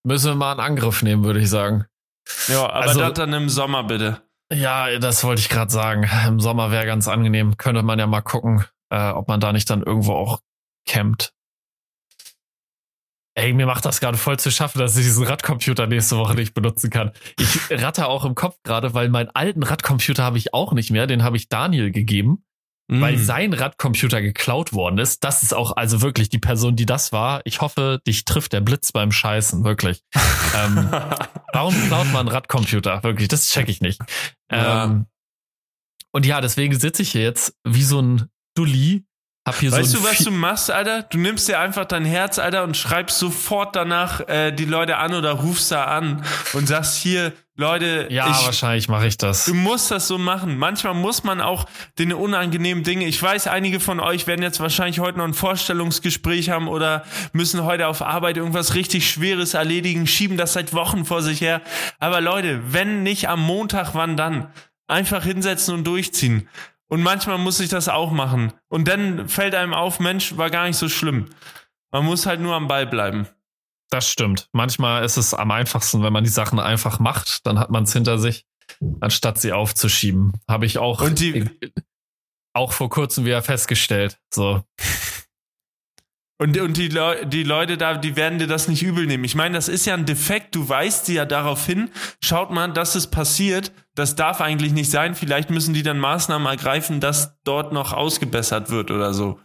[0.04, 1.86] Müssen wir mal einen Angriff nehmen, würde ich sagen.
[2.48, 4.20] Ja, aber Also- das dann im Sommer bitte.
[4.52, 6.06] Ja, das wollte ich gerade sagen.
[6.28, 7.56] Im Sommer wäre ganz angenehm.
[7.56, 10.40] Könnte man ja mal gucken, äh, ob man da nicht dann irgendwo auch
[10.86, 11.32] campt.
[13.34, 16.52] Ey, mir macht das gerade voll zu schaffen, dass ich diesen Radcomputer nächste Woche nicht
[16.52, 17.12] benutzen kann.
[17.38, 21.06] Ich ratte auch im Kopf gerade, weil meinen alten Radcomputer habe ich auch nicht mehr.
[21.06, 22.44] Den habe ich Daniel gegeben,
[22.88, 23.24] weil Mm.
[23.24, 25.24] sein Radcomputer geklaut worden ist.
[25.24, 27.40] Das ist auch also wirklich die Person, die das war.
[27.44, 30.02] Ich hoffe, dich trifft der Blitz beim Scheißen, wirklich.
[30.54, 30.90] ähm,
[31.54, 33.02] Warum klaut man einen Radcomputer?
[33.02, 34.00] Wirklich, das check ich nicht.
[34.50, 34.84] Ja.
[34.84, 35.06] Ähm,
[36.10, 39.06] und ja, deswegen sitze ich hier jetzt wie so ein Dulli.
[39.44, 41.02] Hab hier Weißt so du, was du machst, Alter?
[41.02, 45.14] Du nimmst dir einfach dein Herz, Alter, und schreibst sofort danach äh, die Leute an
[45.14, 49.46] oder rufst da an und sagst hier, Leute, Ja, ich, wahrscheinlich mache ich das.
[49.46, 50.58] Du musst das so machen.
[50.58, 51.66] Manchmal muss man auch
[51.98, 53.04] den unangenehmen Dinge.
[53.06, 57.64] Ich weiß, einige von euch werden jetzt wahrscheinlich heute noch ein Vorstellungsgespräch haben oder müssen
[57.64, 61.62] heute auf Arbeit irgendwas richtig Schweres erledigen, schieben das seit Wochen vor sich her.
[61.98, 64.52] Aber Leute, wenn nicht am Montag, wann dann?
[64.86, 66.48] Einfach hinsetzen und durchziehen.
[66.92, 68.52] Und manchmal muss ich das auch machen.
[68.68, 71.30] Und dann fällt einem auf, Mensch, war gar nicht so schlimm.
[71.90, 73.26] Man muss halt nur am Ball bleiben.
[73.88, 74.50] Das stimmt.
[74.52, 77.94] Manchmal ist es am einfachsten, wenn man die Sachen einfach macht, dann hat man es
[77.94, 78.44] hinter sich,
[79.00, 80.34] anstatt sie aufzuschieben.
[80.46, 81.48] Habe ich auch, Und die-
[82.52, 84.18] auch vor kurzem wieder festgestellt.
[84.30, 84.62] So,
[86.42, 89.22] Und, und die, Leu die Leute da, die werden dir das nicht übel nehmen.
[89.22, 90.56] Ich meine, das ist ja ein Defekt.
[90.56, 91.88] Du weißt sie ja darauf hin.
[92.20, 93.70] Schaut mal, dass es passiert.
[93.94, 95.14] Das darf eigentlich nicht sein.
[95.14, 99.38] Vielleicht müssen die dann Maßnahmen ergreifen, dass dort noch ausgebessert wird oder so.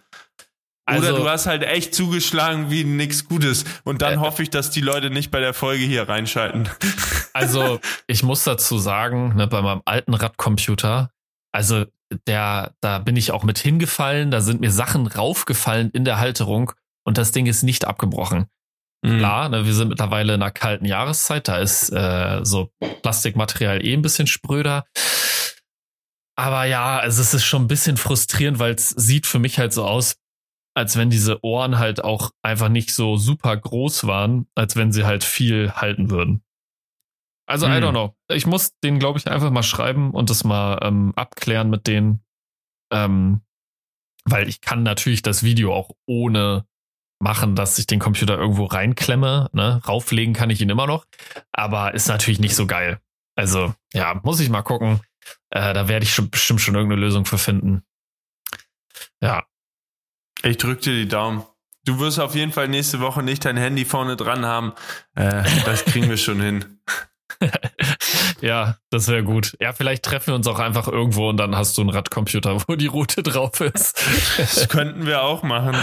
[0.86, 3.66] Also- oder du hast halt echt zugeschlagen wie nix Gutes.
[3.84, 6.68] Und dann Äh, hoffe ich, dass die Leute nicht bei der Folge hier reinschalten.
[7.34, 11.12] Also, ich muss dazu sagen, ne, bei meinem alten Radcomputer,
[11.52, 11.86] also
[12.26, 16.72] der, da bin ich auch mit hingefallen, da sind mir Sachen raufgefallen in der Halterung
[17.08, 18.48] und das Ding ist nicht abgebrochen.
[19.02, 19.20] Mhm.
[19.20, 22.70] Klar, ne, wir sind mittlerweile in einer kalten Jahreszeit, da ist äh, so
[23.02, 24.86] Plastikmaterial eh ein bisschen spröder.
[26.36, 29.72] Aber ja, also es ist schon ein bisschen frustrierend, weil es sieht für mich halt
[29.72, 30.18] so aus,
[30.76, 35.06] als wenn diese Ohren halt auch einfach nicht so super groß waren, als wenn sie
[35.06, 36.44] halt viel halten würden.
[37.50, 37.84] Also, I Hm.
[37.84, 38.16] don't know.
[38.30, 42.22] Ich muss den, glaube ich, einfach mal schreiben und das mal ähm, abklären mit denen.
[42.92, 43.42] Ähm,
[44.26, 46.68] weil ich kann natürlich das Video auch ohne
[47.20, 49.50] machen, dass ich den Computer irgendwo reinklemme.
[49.54, 49.82] Ne?
[49.88, 51.06] Rauflegen kann ich ihn immer noch,
[51.52, 53.00] aber ist natürlich nicht so geil.
[53.36, 55.02] Also ja, muss ich mal gucken.
[55.50, 57.84] Äh, da werde ich schon, bestimmt schon irgendeine Lösung für finden.
[59.22, 59.46] Ja.
[60.44, 61.44] Ich drück dir die Daumen.
[61.84, 64.74] Du wirst auf jeden Fall nächste Woche nicht dein Handy vorne dran haben.
[65.16, 66.82] Äh, das kriegen wir schon hin.
[68.42, 69.58] ja, das wäre gut.
[69.60, 72.76] Ja, vielleicht treffen wir uns auch einfach irgendwo und dann hast du einen Radcomputer, wo
[72.76, 74.02] die Route drauf ist.
[74.38, 75.76] Das könnten wir auch machen.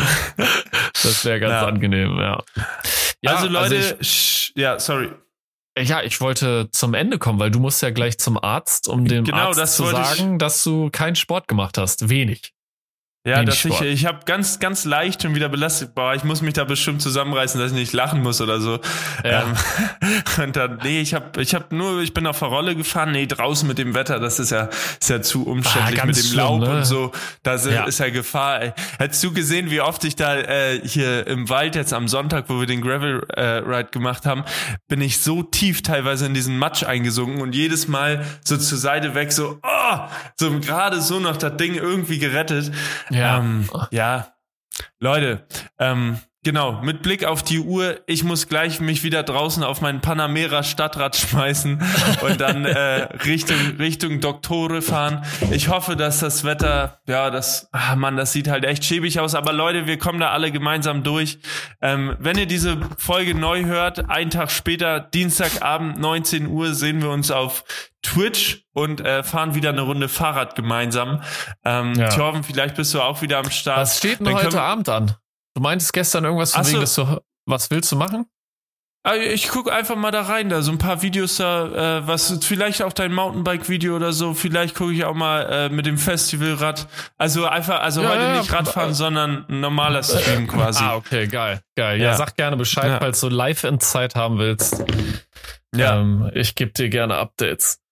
[1.03, 1.67] Das wäre ganz ja.
[1.67, 2.43] angenehm, ja.
[3.21, 5.11] ja also Leute, also ich, ja, sorry.
[5.77, 9.25] Ja, ich wollte zum Ende kommen, weil du musst ja gleich zum Arzt, um dem
[9.25, 12.09] genau, Arzt zu sagen, dass du keinen Sport gemacht hast.
[12.09, 12.54] Wenig.
[13.27, 15.95] Ja, dass ich, ich habe ganz, ganz leicht schon wieder belastet.
[15.95, 18.81] Boah, ich muss mich da bestimmt zusammenreißen, dass ich nicht lachen muss oder so.
[19.25, 19.45] Ja.
[19.45, 19.55] Ähm,
[20.45, 23.13] und dann, nee, ich habe, ich habe nur, ich bin auf der Rolle gefahren.
[23.13, 24.69] Nee, draußen mit dem Wetter, das ist ja,
[25.01, 26.77] ist ja zu umständlich ah, mit dem schlimm, Laub ne?
[26.77, 27.13] und so.
[27.43, 27.85] Da ja.
[27.85, 28.61] ist ja Gefahr.
[28.61, 28.73] Ey.
[28.99, 32.61] Hättest du gesehen, wie oft ich da äh, hier im Wald jetzt am Sonntag, wo
[32.61, 34.45] wir den Gravel äh, Ride gemacht haben,
[34.87, 39.15] bin ich so tief teilweise in diesen Matsch eingesunken und jedes Mal so zur Seite
[39.15, 39.69] weg, so, oh,
[40.39, 42.73] so gerade so noch das Ding irgendwie gerettet.
[43.11, 43.39] Ja.
[43.39, 44.35] Ähm, ja.
[44.99, 45.47] Leute,
[45.79, 50.03] ähm, Genau, mit Blick auf die Uhr, ich muss gleich mich wieder draußen auf meinen
[50.03, 51.83] Panamera Stadtrad schmeißen
[52.21, 55.25] und dann äh, Richtung Richtung Doktore fahren.
[55.51, 59.35] Ich hoffe, dass das Wetter, ja, das, ach Mann, das sieht halt echt schäbig aus.
[59.35, 61.39] Aber Leute, wir kommen da alle gemeinsam durch.
[61.81, 67.09] Ähm, wenn ihr diese Folge neu hört, einen Tag später, Dienstagabend, 19 Uhr, sehen wir
[67.09, 67.65] uns auf
[68.03, 71.23] Twitch und äh, fahren wieder eine Runde Fahrrad gemeinsam.
[71.65, 72.11] Ähm, ja.
[72.11, 73.79] Thorben, vielleicht bist du auch wieder am Start.
[73.79, 75.15] Was steht denn heute Abend an?
[75.55, 78.27] Du meintest gestern irgendwas von wegen, dass du, was willst du machen?
[79.07, 82.39] Ah, ich guck einfach mal da rein, da so ein paar Videos da, äh, was
[82.43, 84.33] vielleicht auch dein Mountainbike-Video oder so.
[84.33, 86.89] Vielleicht gucke ich auch mal äh, mit dem Festivalrad.
[87.19, 90.83] Also einfach, also ja, heute ja, nicht Radfahren, äh, sondern ein normaler Stream quasi.
[90.83, 92.01] Ah, okay, geil, geil.
[92.01, 94.83] Ja, ja sag gerne Bescheid, falls du live in Zeit haben willst.
[95.77, 97.84] Ja, ähm, ich gebe dir gerne Updates.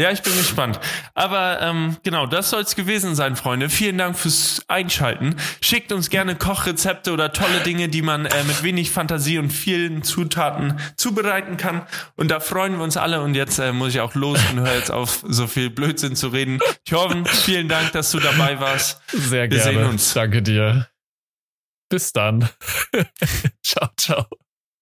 [0.00, 0.80] Ja, ich bin gespannt.
[1.12, 3.68] Aber ähm, genau, das soll es gewesen sein, Freunde.
[3.68, 5.36] Vielen Dank fürs Einschalten.
[5.60, 10.02] Schickt uns gerne Kochrezepte oder tolle Dinge, die man äh, mit wenig Fantasie und vielen
[10.02, 11.82] Zutaten zubereiten kann.
[12.16, 13.20] Und da freuen wir uns alle.
[13.20, 16.28] Und jetzt äh, muss ich auch los und höre jetzt auf, so viel Blödsinn zu
[16.28, 16.60] reden.
[16.88, 19.02] Thorben, vielen Dank, dass du dabei warst.
[19.12, 19.64] Sehr gerne.
[19.64, 20.14] Wir sehen uns.
[20.14, 20.88] Danke dir.
[21.90, 22.48] Bis dann.
[23.62, 24.26] ciao, ciao.